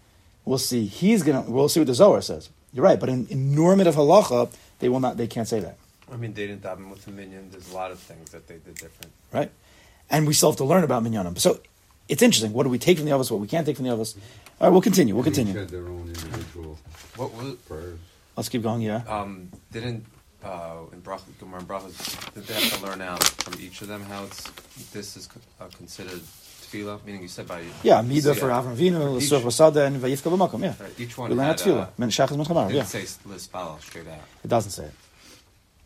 [0.47, 0.87] we'll see.
[0.87, 1.43] He's gonna.
[1.43, 2.49] We'll see what the Zohar says.
[2.72, 4.51] You're right, but in, in normative halacha,
[4.81, 5.16] they will not.
[5.18, 5.77] They can't say that,
[6.12, 7.51] I mean, they didn't daven with the minyan.
[7.51, 9.12] There's a lot of things that they did different.
[9.33, 9.51] right?
[10.11, 11.39] And we still have to learn about minyanim.
[11.39, 11.61] So
[12.09, 12.53] it's interesting.
[12.53, 13.31] What do we take from the others?
[13.31, 14.14] What we can't take from the others?
[14.61, 15.14] All right, we'll continue.
[15.14, 15.59] We'll Each continue.
[15.59, 16.79] had their own individual
[17.16, 17.99] What was prayers.
[18.37, 18.82] Let's keep going.
[18.82, 19.03] Yeah.
[19.09, 20.05] um didn't
[20.45, 21.97] uh in Brach Gemara and Brachas
[22.34, 24.43] did they have to learn out from each of them how it's
[24.93, 25.28] this is
[25.61, 26.20] uh, considered
[26.62, 27.03] tefillah?
[27.07, 28.61] Meaning you said by Yeah, Mida for yeah.
[28.61, 30.61] Avram Avinu, L'Such Vasada, and Vayifka B'Makom.
[30.62, 30.74] Yeah.
[30.78, 31.89] Right, each one We learn at Tefillah.
[31.99, 32.68] Men Shachas Mechamar.
[32.68, 32.84] didn't Yeah.
[32.84, 34.20] say lispal straight out.
[34.45, 34.95] It doesn't say it.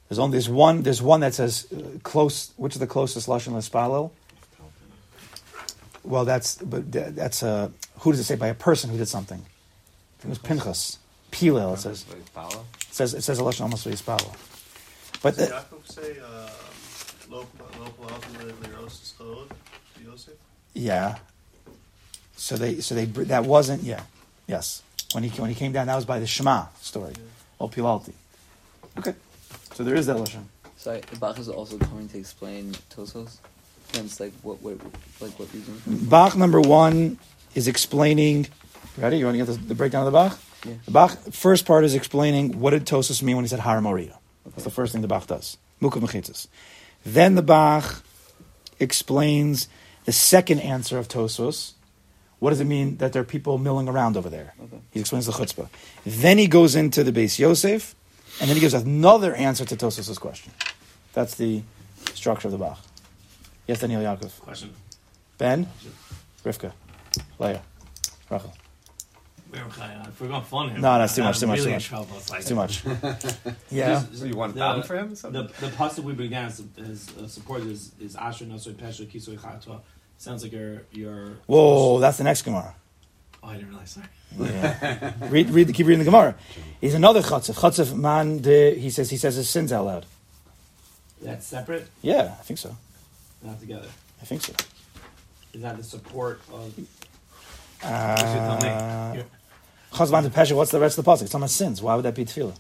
[0.09, 2.53] There's only there's one there's one that says uh, close.
[2.57, 4.13] Which is the closest lashon l'spalel?
[6.03, 7.69] Well, that's but tha- that's uh,
[8.01, 9.41] who does it say by a person who did something?
[10.25, 10.99] It was Pinchas.
[11.31, 11.75] Pilel.
[11.75, 14.35] It says it says it says a lashon almost l'spalel.
[15.23, 16.51] But Does the, Yaakov say, uh,
[17.31, 17.47] "Lo
[17.79, 19.49] lo palazim le'ros chod
[19.97, 20.35] to Yosef"?
[20.75, 21.17] yeah.
[22.37, 24.03] So they so they br- that wasn't yeah
[24.47, 27.13] yes when he when he came down that was by the Shema story.
[27.61, 28.15] O Pilalti.
[28.99, 29.15] Okay,
[29.75, 30.45] so there is that lashon.
[30.79, 33.37] Sorry, Bach is also going to explain Tosos.
[33.93, 34.79] Hence, like what, what,
[35.21, 35.75] like what reason?
[36.09, 37.19] Bach number one
[37.55, 38.47] is explaining.
[38.97, 39.19] Ready?
[39.19, 40.39] You want to get the, the breakdown of the Bach?
[40.67, 40.75] Yeah.
[40.85, 44.19] The Bach first part is explaining what did Tosus mean when he said Har Moria.
[44.45, 45.57] That's the first thing the Bach does.
[45.81, 46.49] Mukav Mechitzas.
[47.05, 48.03] Then the Bach
[48.79, 49.69] explains
[50.05, 51.73] the second answer of Tosus.
[52.39, 54.55] What does it mean that there are people milling around over there?
[54.63, 54.81] Okay.
[54.93, 55.69] He explains the chutzpah.
[56.07, 57.95] Then he goes into the Beis Yosef,
[58.41, 60.53] and then he gives another answer to Tosus's question.
[61.13, 61.63] That's the
[62.15, 62.81] structure of the Bach.
[63.67, 64.41] Yes, Daniel Yaakov.
[64.41, 64.73] Question.
[65.37, 65.69] Ben,
[66.43, 66.73] Rivka,
[67.39, 67.63] Leah,
[68.31, 68.55] Rachel.
[69.53, 71.59] We're okay, If we're going fun here, No, no, it's too I'm much, too much,
[71.59, 71.87] really too much.
[71.87, 72.17] trouble.
[72.19, 72.83] It's like- too much.
[73.71, 73.95] Yeah.
[73.95, 75.47] Just- So you want the- daven for him The something?
[75.61, 79.81] the pasuk we began is, is uh, support is is Asher Nosor Pesha Kisoy Chatwa.
[80.19, 81.33] Sounds like you're you're.
[81.47, 82.75] Whoa, that's the next Gemara.
[83.43, 83.91] Oh, I didn't realize.
[83.91, 84.07] Sorry.
[84.39, 85.13] Yeah.
[85.31, 86.35] read, read, keep reading the Gemara.
[86.81, 87.55] He's another chatzif.
[87.59, 88.75] Chatzif man de.
[88.79, 90.07] He says he says his sins out loud.
[91.23, 92.77] That's separate, Yeah, I think so.
[93.43, 93.89] not together.
[94.23, 94.53] I think so.
[95.55, 96.73] Is that the support of?
[97.83, 99.17] Uh,
[99.93, 100.55] Chazman de pesha.
[100.57, 101.23] What's the rest of the pasuk?
[101.23, 101.83] It's on my sins.
[101.83, 102.57] Why would that be tefillah?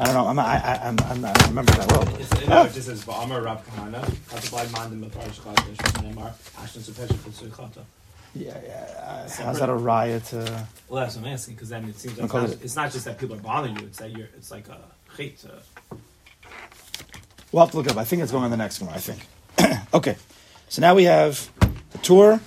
[0.00, 0.26] I don't know.
[0.28, 2.20] I'm, I, I, I'm, I'm, I don't remember that well.
[2.20, 4.00] It's, no, it just says Ba'amar Rav Kahana.
[4.28, 6.78] Kataplai Mandim Mefarish Chadash Nemar Pesha
[7.08, 7.82] Kisoy Chatwa.
[8.34, 9.26] Yeah, yeah.
[9.26, 10.32] Uh, how's that a riot?
[10.32, 12.92] Uh, Well, that's what I'm asking because then it seems like it's not, it's not
[12.92, 14.28] just that people are bothering you; it's that you're.
[14.36, 14.78] It's like a
[15.16, 15.44] hate.
[15.44, 15.96] Uh,
[17.50, 17.98] We'll have to look it up.
[17.98, 19.26] I think it's going on the next Gemara, I think.
[19.94, 20.16] okay.
[20.68, 21.50] So now we have
[21.92, 22.40] the Tur.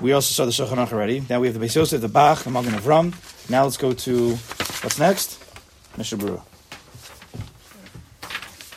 [0.00, 1.22] We also saw the Shulchan Aruch already.
[1.28, 3.14] Now we have the Beis Yosef, the Bach, the Magen Avram.
[3.50, 4.30] Now let's go to,
[4.82, 5.38] what's next?
[5.96, 6.42] Mishnah Berurah.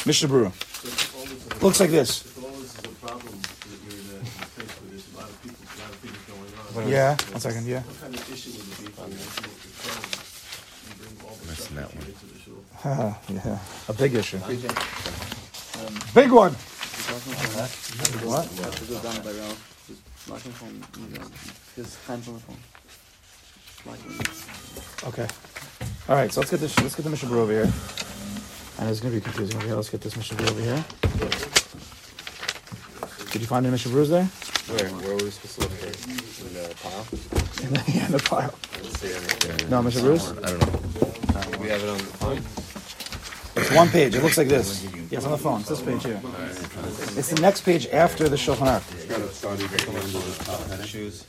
[0.06, 1.62] Mishnah Berurah.
[1.62, 2.26] Looks like this.
[2.26, 5.14] If all this is a problem that you're in a, in a place where there's
[5.14, 6.90] a lot of people, a lot of things going on.
[6.92, 7.82] Yeah, one second, yeah.
[7.82, 10.10] What kind of issue would it be for you to make your phone?
[10.90, 12.06] You bring all the Missing that that one.
[12.08, 12.64] you into the shul.
[12.82, 13.60] Haha, yeah.
[13.90, 14.38] A big issue.
[14.38, 16.54] Um, Big one.
[16.54, 17.34] just looking
[18.18, 18.48] for- What?
[19.92, 20.26] Just go down by Ralph.
[20.26, 20.84] Just locking phone.
[21.12, 21.26] you know,
[21.76, 22.58] Just hands on the phone.
[23.86, 24.12] Locking.
[25.10, 25.28] Okay.
[26.10, 26.78] All right, so let's get this.
[26.80, 27.72] Let's get the Mishnah over here.
[28.80, 29.76] And it's going to be confusing over here.
[29.76, 30.84] Let's get this Mishnah over here.
[33.32, 34.26] Did you find the Mishnah Berurahs there?
[34.26, 35.88] Where where were we supposed to look for?
[36.48, 37.06] In the pile?
[37.88, 38.54] yeah, in the pile.
[38.74, 39.70] I didn't see.
[39.70, 40.38] No, Mishnah Berurahs?
[40.44, 41.60] I don't know.
[41.60, 42.38] We have it on the phone.
[43.56, 44.16] It's one page.
[44.16, 44.84] It looks like this.
[44.84, 45.60] Yeah, it's on the phone.
[45.60, 46.22] It's this page here.
[47.18, 49.21] It's the next page after the Shulchan Aruch.
[49.54, 50.86] It's got a study that come under the top.
[50.86, 51.26] Shoes.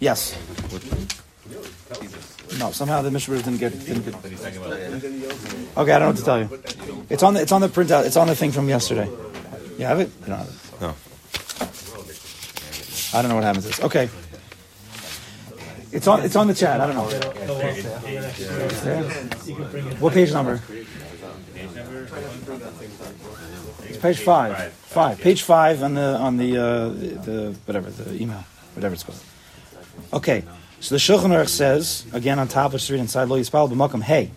[0.00, 0.36] Yes.
[2.58, 3.72] No, somehow the Mishnah didn't get.
[3.84, 6.48] Didn't get But he's talking about okay, I don't know what to tell you.
[7.08, 7.42] It's on the.
[7.42, 8.06] It's on the printout.
[8.06, 9.08] It's on the thing from yesterday.
[9.78, 10.10] You have it?
[10.20, 10.54] You don't have it.
[10.80, 10.94] No.
[13.12, 13.80] I don't know what happens to this.
[13.80, 14.08] Okay.
[15.92, 16.22] It's on.
[16.22, 16.80] It's on the chat.
[16.80, 17.08] I don't know.
[19.98, 20.60] What page number?
[23.82, 24.72] It's page five.
[24.72, 25.20] Five.
[25.20, 28.44] Page five on the on the uh, the whatever the email,
[28.74, 29.22] whatever it's called.
[30.12, 30.44] Okay.
[30.80, 34.02] So the Shulchan Aruch says again on top of the street inside Lo Yispal b'Makom
[34.02, 34.30] Hey,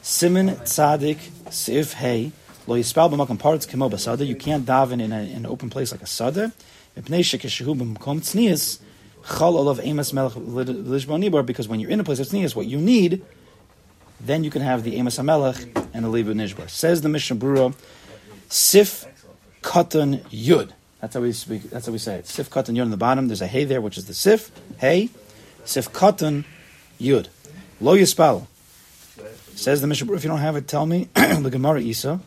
[0.00, 1.18] Simon Tzadik
[1.52, 2.32] Sif Hey
[2.66, 4.26] Lo Yispal b'Makom Parts Kimo Basada.
[4.26, 6.52] You can't daven in, a, in an open place like a sada.
[6.96, 8.80] Mipnei shekeshehu b'Makom Tznius
[9.36, 11.44] Chal olav emas melech lishbon nibor.
[11.44, 13.22] Because when you're in a place of tznius, what you need
[14.20, 16.68] then you can have the Amos Hamelech and the Levi Nishbar.
[16.68, 17.74] Says the Mishnah Berurah,
[18.48, 19.06] Sif
[19.62, 20.72] Katan Yud.
[21.00, 21.62] That's how we speak.
[21.70, 22.26] That's how we say it.
[22.26, 23.28] Sif Katan Yud on the bottom.
[23.28, 25.10] There's a hay there, which is the Sif hay.
[25.64, 26.44] Sif Katan
[27.00, 27.28] Yud.
[27.80, 28.46] Lo Yispal.
[29.54, 31.08] Says the Mishnah If you don't have it, tell me.
[31.14, 32.20] the Gemara Isa.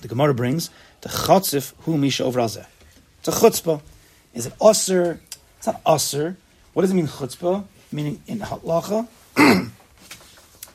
[0.00, 0.70] The Gemara brings
[1.02, 2.66] the Chatzif Hu Misha over Alzeh.
[3.18, 3.82] It's a chutzpah.
[4.32, 5.18] Is it usr?
[5.58, 6.36] It's not usr.
[6.72, 7.64] What does it mean chutzpah?
[7.92, 9.08] Meaning in halacha,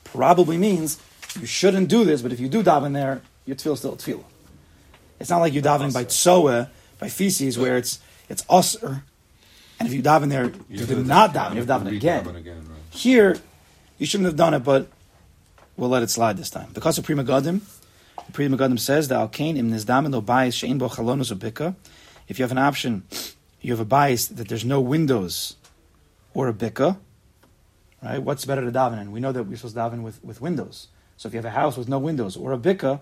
[0.03, 0.99] probably means
[1.39, 4.24] you shouldn't do this, but if you do daven there, your tefillah still tefillah.
[5.20, 7.99] It's not like you're davening by tsoa, by feces, where it's
[8.30, 9.01] it's usr,
[9.80, 11.55] and if you daven there, you do not daven.
[11.55, 12.28] You have daven again.
[12.28, 12.80] Again, right.
[12.89, 13.38] Here,
[13.97, 14.88] you shouldn't have done it, but
[15.78, 16.70] we'll let it slide this time.
[16.74, 17.61] Because of Pri Megadim,
[18.26, 21.76] the Pri Megadim says that Alkain im nizdamin lo bias she'in bo chalonus.
[22.28, 23.03] If you have an option,
[23.61, 25.55] you have a bias that there's no windows
[26.34, 26.97] or a bika,
[28.01, 28.22] right?
[28.22, 29.11] What's better to daven in?
[29.11, 30.88] We know that we're supposed to daven with, with windows.
[31.18, 33.01] So if you have a house with no windows or a bika,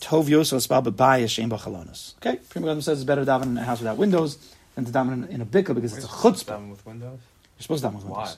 [0.00, 2.14] tov yosef spal bias she'in bo chalonus.
[2.16, 4.38] Okay, Pri Megadim says it's better to daven in a house without windows
[4.74, 6.56] than to daven in, in a bika because it's a chutzpah.
[6.58, 7.18] Daven with windows.
[7.58, 8.18] You're supposed to daven with Why?
[8.18, 8.36] windows.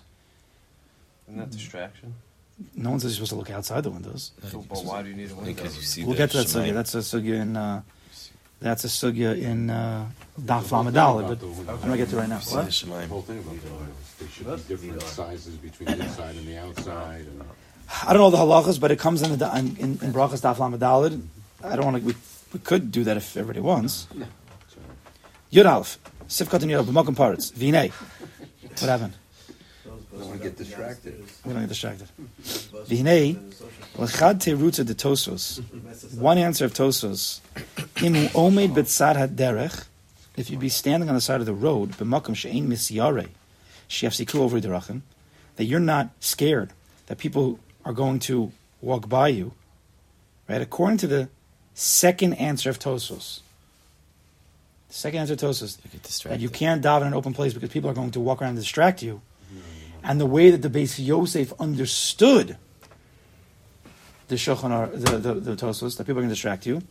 [1.28, 2.14] Isn't that distraction?
[2.76, 4.32] No one says you're supposed to look outside the windows.
[4.50, 5.52] So, but why do you need a window?
[5.52, 6.74] Because you see We'll get to that sugya.
[6.74, 7.56] That's a sugya in.
[7.56, 7.82] Uh,
[8.60, 10.06] that's a sugya in uh,
[10.40, 12.38] Daf Lamadal, but I'm gonna get to it right now.
[12.38, 13.00] See the What?
[13.00, 16.46] The whole thing about the windows, they should be different sizes between the inside and
[16.46, 17.26] the outside.
[17.26, 17.42] And,
[18.06, 20.56] I don't know the halachas, but it comes in the in, in, in Brachas Daf
[20.56, 21.20] Lamadal.
[21.64, 22.02] I don't want to.
[22.02, 22.14] We,
[22.52, 24.06] we could do that if everybody wants.
[25.52, 25.98] Yud Alf,
[26.28, 27.90] Sifkat and Yud B'Makom Parts, Vinay.
[27.90, 29.14] What happened?
[29.84, 31.24] Don't want to get distracted.
[31.44, 32.08] We don't get distracted.
[32.42, 33.36] Vinay,
[33.98, 35.62] L'chad Teirutza de Tosos.
[36.14, 37.40] One answer of Tosos.
[37.96, 39.86] Imu Omed Betzad HaDerech.
[40.36, 43.28] If you'd be standing on the side of the road, B'Makom She'ein Misyare,
[43.88, 45.02] She'afsiku over Derachim,
[45.56, 46.72] that you're not scared
[47.06, 49.52] that people are going to walk by you,
[50.48, 50.62] right?
[50.62, 51.28] According to the
[51.74, 53.40] second answer of Tosos.
[54.88, 56.42] The second answer of Tosos, You get that distracted.
[56.42, 58.58] you can't dive in an open place because people are going to walk around and
[58.58, 59.22] distract you.
[60.04, 62.56] And the way that the Beis Yosef understood
[64.28, 66.82] the Shulchan the, the, the Tosos, that people are going to distract you.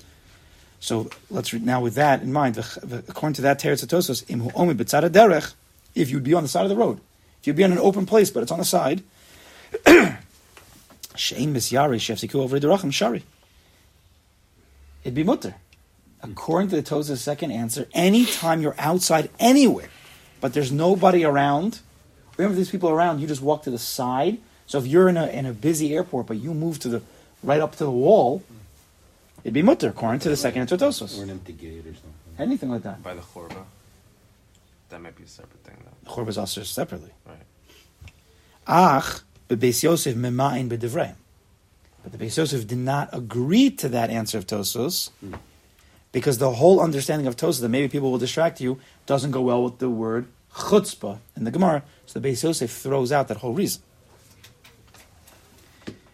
[0.79, 2.57] So let's read now with that in mind.
[2.57, 5.53] According to that Teretz Tosos, im hu omi derech,
[5.93, 6.99] if you'd be on the side of the road,
[7.39, 9.03] if you'd be in an open place but it's on the side,
[11.13, 13.23] shein misyari shefsiku over shari.
[15.04, 15.56] It'd be mutter.
[16.24, 19.89] According to the Tosos' second answer, anytime you're outside anywhere,
[20.39, 21.80] but there's nobody around,
[22.38, 24.38] remember these people around, you just walk to the side.
[24.68, 27.02] So if you're in a in a busy airport, but you move to the
[27.43, 28.43] right up to the wall,
[29.43, 31.18] it'd be mutter according to the second answer of Tosos.
[31.20, 32.14] or an empty gate or something.
[32.38, 33.02] Anything like that.
[33.02, 33.66] By the chorba.
[34.89, 36.12] That might be a separate thing, though.
[36.12, 37.12] Chorba is also separately.
[37.26, 37.38] Right.
[38.68, 41.16] Ach, but Beis Yosef mema'in b'divrei.
[42.04, 45.10] But the Beis Yosef did not agree to that answer of Tosos
[46.12, 49.64] because the whole understanding of Tosos that maybe people will distract you doesn't go well
[49.64, 51.84] with the word chutzpah in the Gemara.
[52.06, 53.82] So the Beis Yosef throws out that whole reason.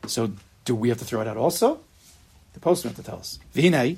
[0.08, 0.32] So
[0.66, 1.80] do we have to throw it out also?
[2.54, 3.40] The postman have to tell us.
[3.56, 3.98] V'hinei,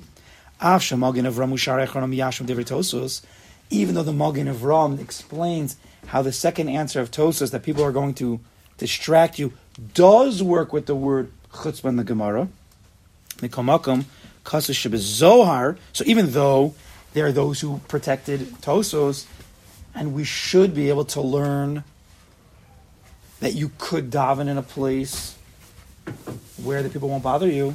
[0.60, 3.22] av shemagin of Ram ushar echron miyashim Tosos,
[3.70, 5.76] even though the Magin of Ram explains
[6.08, 8.40] how the second answer of Tosos that people are going to
[8.78, 9.52] distract you
[9.94, 12.48] does work with the word chutzpah in the Gemara.
[13.38, 14.04] Mikomakom
[14.44, 15.76] kasus Zohar.
[15.92, 16.74] So even though
[17.12, 19.26] there are those who protected Tosos,
[19.94, 21.84] and we should be able to learn
[23.40, 25.36] that you could daven in a place
[26.62, 27.74] where the people won't bother you.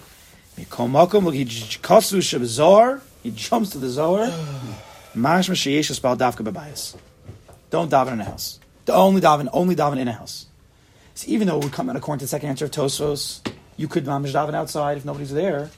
[0.57, 3.01] Mikomakom look, he kasus Zohar.
[3.23, 4.28] He jumps to the Zohar.
[5.15, 6.95] Mashma sheyesh spell dafka bebayis.
[7.69, 8.59] Don't daven in a house.
[8.86, 10.45] The only daven, only daven in a house.
[11.15, 13.41] So even though we come in according to the second answer of Tosos,
[13.78, 15.69] you could mamish daven outside if nobody's there.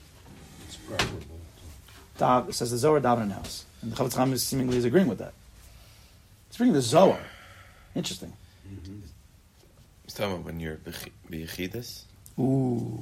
[0.68, 1.24] It's preferable.
[2.18, 5.08] Dav, says the Zohar daven in house, and the Chofetz Chaim is seemingly is agreeing
[5.08, 5.34] with that.
[6.48, 7.20] It's bringing the Zohar.
[7.96, 8.34] Interesting.
[10.04, 12.04] He's talking about when you're b'chi- b'yechidus.
[12.40, 13.00] Ooh.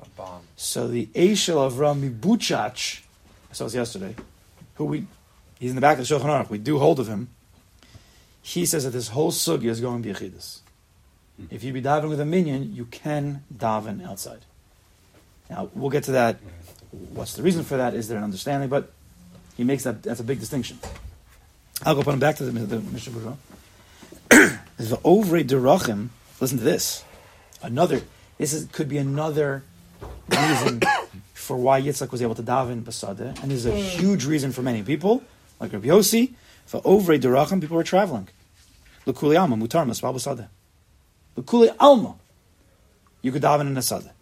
[0.00, 0.42] A bomb.
[0.56, 3.00] So the Eshel of Rami Buchach,
[3.50, 4.14] I saw this yesterday,
[4.74, 5.06] who we,
[5.58, 7.28] he's in the back of the Shulchan Aruch, we do hold of him.
[8.40, 10.60] He says that this whole sugya is going b'yechidus.
[11.40, 11.54] Mm-hmm.
[11.54, 14.40] If you be davening with a minyan, you can daven outside.
[15.50, 16.36] Now we'll get to that.
[16.36, 17.14] Mm-hmm.
[17.14, 17.94] What's the reason for that?
[17.94, 18.68] Is there an understanding?
[18.68, 18.92] But
[19.56, 20.78] he makes that that's a big distinction.
[21.84, 23.36] I'll go put him back to the, the Mishnah Berurah.
[24.76, 26.08] the Ovrei Derachim.
[26.40, 27.04] Listen to this.
[27.62, 28.02] Another.
[28.38, 29.64] This is, could be another
[30.28, 30.80] reason
[31.34, 33.82] for why Yitzchak was able to daven Basada, and this is a mm.
[33.82, 35.24] huge reason for many people,
[35.60, 36.34] like Rabbi Yossi.
[36.66, 38.28] For Ovrei Derachim, people were traveling.
[39.06, 40.48] L'kuliyama mutar masbal
[41.38, 41.44] Basada.
[41.46, 42.14] L'kuli alma.
[43.22, 44.12] You could daven in a sada.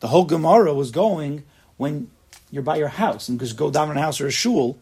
[0.00, 1.44] The whole Gemara was going
[1.76, 2.10] when
[2.50, 4.78] you're by your house and just go daven in a house or a shul.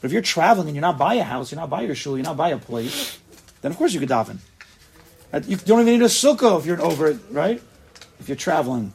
[0.00, 2.16] But if you're traveling and you're not by a house, you're not by your shul,
[2.16, 3.18] you're not by a place,
[3.62, 4.38] then of course you could daven.
[5.32, 7.62] Uh, You don't even need a sukkah if you're over it, right?
[8.20, 8.92] If you're traveling,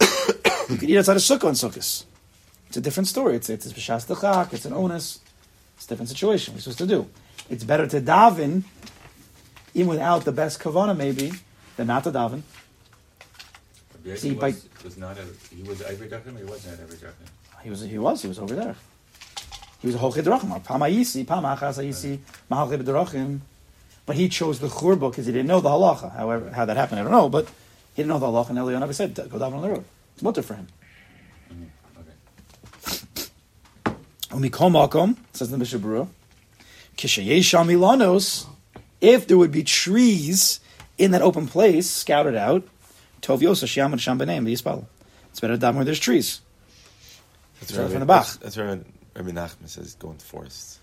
[0.69, 2.05] you could eat outside a sukkah on sukkahs.
[2.67, 3.35] It's a different story.
[3.35, 4.53] It's it's b'shas.
[4.53, 5.19] It's an onus.
[5.75, 6.53] It's a different situation.
[6.53, 7.07] What are supposed to do?
[7.49, 8.63] It's better to daven,
[9.73, 11.31] even without the best kavana, maybe,
[11.79, 12.41] than not to daven.
[14.03, 16.77] Rabbi See, Yossi by- was, was not a, he was Ivy Drachim or he wasn't
[16.77, 17.63] at Ivy Drachim?
[17.63, 18.75] He was he was he was over there.
[19.79, 20.61] He was a holchid drachim.
[20.61, 22.19] Pamayisi, pamachas ayisi,
[22.51, 23.39] mahalchid drachim.
[24.05, 26.13] But he chose the churba because he didn't know the halacha.
[26.15, 27.29] However, how that happened, I don't know.
[27.29, 27.45] But
[27.93, 30.21] he didn't know the halacha, and Eliyahu never said, "Go down on the road." It's
[30.21, 30.67] mutter for him.
[31.53, 31.69] Mm,
[34.31, 36.07] Umikol makom says the Mishnah Berurah,
[36.97, 38.47] kishayesham milanos.
[39.01, 40.59] If there would be trees
[40.99, 42.63] in that open place, scouted out,
[43.21, 44.85] tov yosa shiam and sham b'neim v'yispal.
[45.31, 46.41] It's better to daven where there's trees.
[47.59, 47.89] That's right.
[47.89, 48.25] from the Bach.
[48.25, 48.83] That's, that's right.
[49.15, 50.79] Rabbi Nachman says go into forests.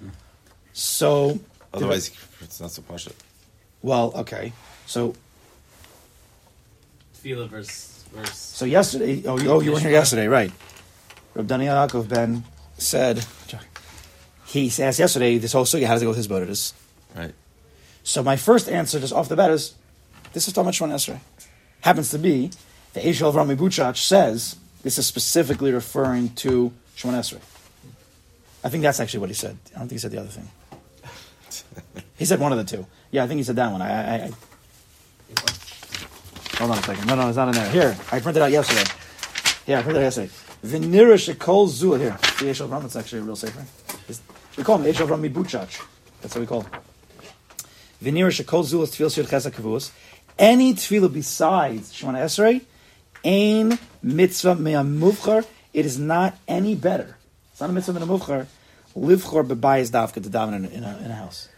[0.72, 1.38] So,
[1.72, 2.10] Otherwise,
[2.40, 3.12] it's not so partial.
[3.82, 4.52] well, okay.
[4.86, 5.14] So,
[7.14, 8.36] Tefillah verse verse.
[8.36, 10.52] so yesterday, oh, you, oh, you weren't here yesterday, right?
[11.34, 12.44] Reb Daniel Yaakov Ben
[12.78, 13.24] said,
[14.46, 16.72] he asked yesterday, this whole sugya, how does it go with his bodhitas?
[17.14, 17.34] Right.
[18.02, 19.74] So my first answer, just off the bat, is
[20.36, 21.18] this is Talmud Shemon Esrei.
[21.80, 22.50] Happens to be
[22.92, 27.40] the Eshel Rami Buchach says this is specifically referring to Shemon Esrei.
[28.62, 29.56] I think that's actually what he said.
[29.74, 30.46] I don't think he said the other thing.
[32.18, 32.84] he said one of the two.
[33.10, 33.80] Yeah, I think he said that one.
[33.80, 34.30] I, I, I
[36.58, 37.06] hold on a second.
[37.06, 37.70] No, no, it's not in there.
[37.70, 38.84] Here, I printed out yesterday.
[39.66, 40.30] Yeah, I printed out yesterday.
[40.66, 41.98] Venira Shekol Zul.
[41.98, 42.84] Here, the Eshel Ram.
[42.84, 43.64] It's actually a real safer.
[44.06, 44.20] It's-
[44.58, 45.82] We call him Eshel Rami Buchach.
[46.20, 46.72] That's what we call him.
[48.02, 48.62] Venira shekol.
[50.38, 52.62] Any tefillah besides Shemona Esrei,
[53.24, 55.46] ain mitzvah me'amuvchar.
[55.72, 57.16] It is not any better.
[57.52, 58.46] It's not a mitzvah me'amuvchar.
[58.96, 61.48] Livchor bebayis davka to daven in, a- in, a, in a house.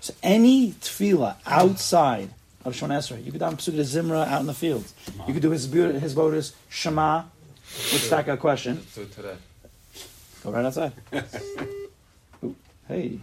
[0.00, 2.30] So any tefillah outside
[2.64, 4.84] of Shemona Esrei, you could daven Pesukah Zimra out in the field.
[5.26, 7.24] You could do his his bodis Shema.
[7.92, 8.84] Which stack a question.
[10.44, 10.92] Go right outside.
[12.44, 12.54] Ooh,
[12.88, 13.20] hey.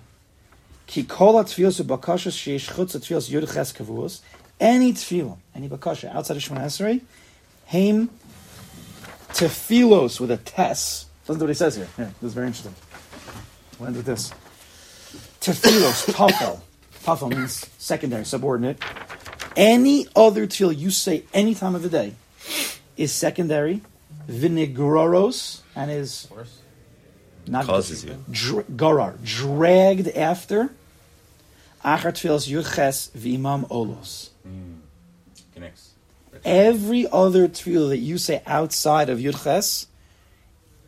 [0.87, 4.21] Ki kol ha-tfilos u-bakashas sheyesh chutz ha-tfilos yud ches kavuos.
[4.59, 7.01] Any tefillah, any bakasha outside of Shemona Esrei,
[7.67, 8.09] heim
[9.29, 11.05] tefilos with a tes.
[11.27, 11.87] Listen to what he says here.
[11.95, 12.75] Here, this is very interesting.
[13.77, 14.31] We'll end with this.
[15.39, 16.61] Tefilos, tafel.
[17.03, 18.83] Tafel means secondary, subordinate.
[19.55, 22.15] Any other tefillah you say any time of the day
[22.97, 23.81] is secondary,
[24.27, 26.27] vinigroros, and is
[27.47, 28.23] not Causes you.
[28.29, 30.69] Dr- garar, dragged after.
[31.83, 34.29] Achar tefillas yuches v'imam olos.
[34.47, 34.79] Mm.
[35.53, 35.91] Connects.
[36.45, 39.87] Every other tefillah that you say outside of Yudches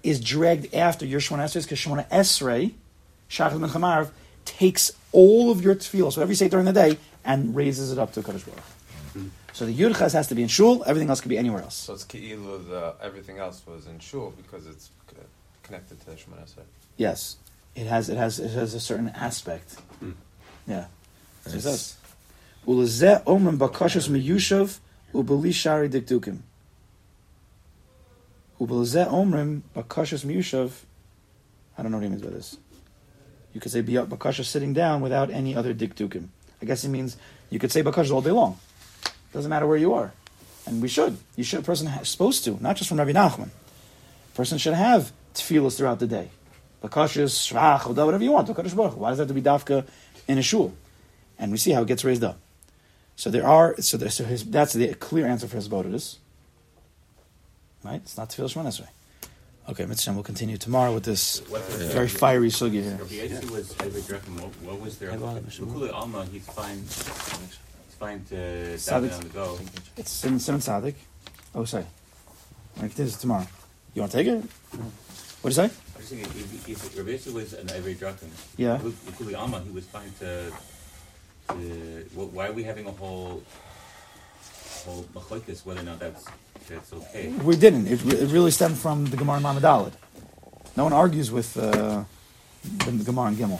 [0.03, 2.73] is dragged after your Shemona Esrei because Shemona Esrei,
[3.29, 4.11] Shachar ben Chamarv,
[4.45, 7.99] takes all of your tefillah, so whatever you say during the day, and raises it
[7.99, 8.63] up to Kadosh Baruch.
[9.13, 9.19] Hu.
[9.19, 9.27] Mm-hmm.
[9.53, 10.83] So the Yudches has to be in shul.
[10.85, 11.75] Everything else can be anywhere else.
[11.75, 14.89] So it's Ki'ilu, the, everything else was in Shul because it's
[15.63, 16.63] connected to the Shemona Esrei.
[16.97, 17.37] Yes,
[17.75, 18.09] it has.
[18.09, 18.39] It has.
[18.39, 19.75] It has a certain aspect.
[20.03, 20.13] Mm.
[20.67, 20.85] Yeah.
[21.45, 21.95] So it says,
[22.67, 24.79] "Ulezeh omrim bakashas miyushav
[25.13, 26.39] ubeli shari dikdukim."
[28.59, 30.71] Ubelezeh omrim bakashas miyushav.
[31.77, 32.57] I don't know what he means by this.
[33.53, 36.27] You could say bakashas sitting down without any other dikdukim.
[36.61, 37.17] I guess it means
[37.49, 38.59] you could say bakashas all day long.
[39.33, 40.11] Doesn't matter where you are,
[40.65, 41.17] and we should.
[41.35, 41.61] You should.
[41.61, 43.49] A person is supposed to, not just from Rabbi Nachman.
[43.49, 46.29] A person should have tefillas throughout the day.
[46.83, 48.47] Bakashas, shvach, whatever you want.
[48.49, 49.87] Why does that have to be dafka
[50.27, 50.73] in a shul?
[51.39, 52.37] And we see how it gets raised up.
[53.21, 53.79] So there are.
[53.79, 56.17] So, there, so his, that's the clear answer for hisbodedus.
[57.83, 58.01] Right?
[58.01, 58.87] It's not tefillah shemon Esrei.
[59.69, 61.37] Okay, Mitzvah, we'll continue tomorrow with this
[61.93, 62.97] very fiery sugya here.
[62.97, 63.77] Yossi was.
[63.77, 65.11] What, what was their?
[65.11, 66.79] Ukuli Alma, he's fine.
[66.79, 69.13] He's fine to Sadik.
[69.13, 69.59] on the go.
[69.97, 70.95] It's Simon Sadik.
[71.53, 71.85] Oh, sorry.
[72.77, 73.45] Going to continue this tomorrow.
[73.93, 74.41] You want to take it?
[74.41, 75.69] What do you say?
[75.69, 78.81] I was thinking, if, if Rabbi was an Drachim, Yeah.
[79.37, 80.51] Alma, he was fine to.
[81.53, 83.43] To why are we having a whole
[84.85, 86.25] whole machlokes whether or not that's
[86.67, 87.29] that's okay?
[87.29, 87.87] We didn't.
[87.87, 89.93] It, it really stemmed from the Gemara in Mamadalid.
[90.75, 92.03] No one argues with uh,
[92.63, 93.59] the, Gemara in Gimel.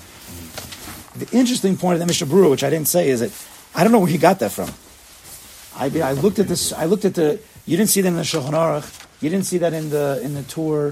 [1.17, 3.31] The interesting point of the Mishnah Berurah, which I didn't say, is that
[3.75, 4.69] I don't know where he got that from.
[5.75, 6.71] I, I looked at this.
[6.73, 7.39] I looked at the.
[7.65, 9.05] You didn't see that in the Shulchan Aruch.
[9.21, 10.91] You didn't see that in the in the Tur.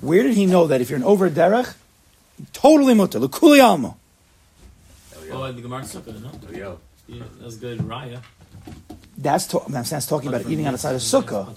[0.00, 1.74] Where did he know that if you're an over derech,
[2.52, 3.96] totally mutter, l'kuli alma.
[5.36, 6.56] Oh, and the Gemara Sukkah, no?
[6.58, 6.78] Yo.
[7.08, 7.78] Yeah, that's good.
[7.80, 8.20] Raya.
[9.18, 11.54] That's, to, I'm saying, it's talking about eating on the side of sukkah.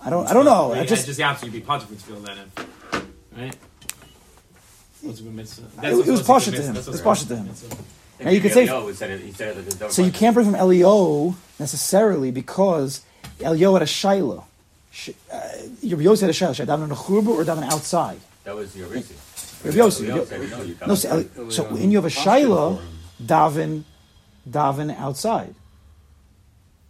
[0.00, 0.70] I don't, I don't know.
[0.70, 1.46] Wait, I just, just the opposite.
[1.46, 3.56] You'd be punching for tefillah then, right?
[5.02, 5.86] What's a good mitzvah?
[5.86, 6.76] It- it was partial to him.
[6.76, 7.48] It was partial to him.
[8.20, 10.46] Now you could say- it, he said it like a double so you can't bring
[10.46, 13.02] from Elio necessarily because
[13.40, 14.44] Elio had a shiloh.
[14.90, 15.36] Sh- Uh,
[15.84, 16.52] Rabbi Yossi had a shiloh.
[16.52, 18.18] Should I daven in a churba or daven outside?
[18.44, 19.12] That was your Risi.
[19.64, 20.08] Rabbi Yossi.
[20.08, 22.80] Rabbi- said, no, you so, so when you have a shiloh,
[23.22, 23.84] daven,
[24.48, 25.54] daven outside.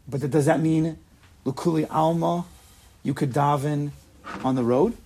[0.09, 0.99] But th- does that mean
[1.45, 2.45] lukuli alma?
[3.03, 3.91] You could daven
[4.45, 4.97] on the road.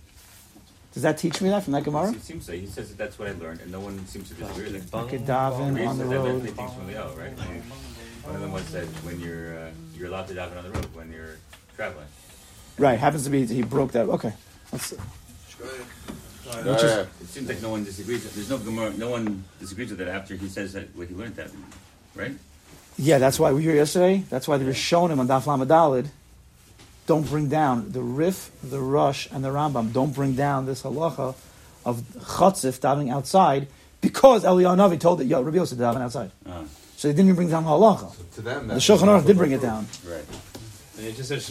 [0.92, 2.10] Does that teach me that from that Gemara?
[2.12, 2.52] It seems so.
[2.52, 4.94] He says that that's what I learned, and no one seems to disagree with it.
[4.94, 6.24] I could daven on the said that road.
[6.44, 7.38] definitely things from Leo, right?
[8.24, 10.86] One of them was that when you're uh, you're allowed to daven on the road
[10.94, 11.36] when you're
[11.76, 12.06] traveling.
[12.78, 14.08] Right, happens to be he broke that.
[14.08, 14.32] Okay,
[14.72, 14.94] Let's-
[16.54, 17.00] Yeah, yeah.
[17.20, 18.30] It seems like no one disagrees.
[18.34, 21.36] There's no Gemara, no one disagrees with that after he says that what he learned
[21.36, 21.50] that,
[22.14, 22.32] right?
[22.98, 24.22] yeah, that's why we were here yesterday.
[24.28, 26.08] That's why they were showing him on Daf Lamadalid.
[27.06, 29.92] Don't bring down the Rif, the Rosh, and the Rambam.
[29.92, 31.34] Don't bring down this halacha
[31.84, 32.00] of
[32.36, 33.66] chatzif davening outside
[34.00, 36.30] because Eliyahu Navi told that yo Rabbi Yosef daven outside.
[36.46, 36.62] Uh,
[36.96, 38.12] So they didn't even bring down halacha.
[38.34, 39.86] To them, The that's Shulchan Aruch did of bring it down.
[40.06, 40.24] right.
[40.98, 41.50] And it just says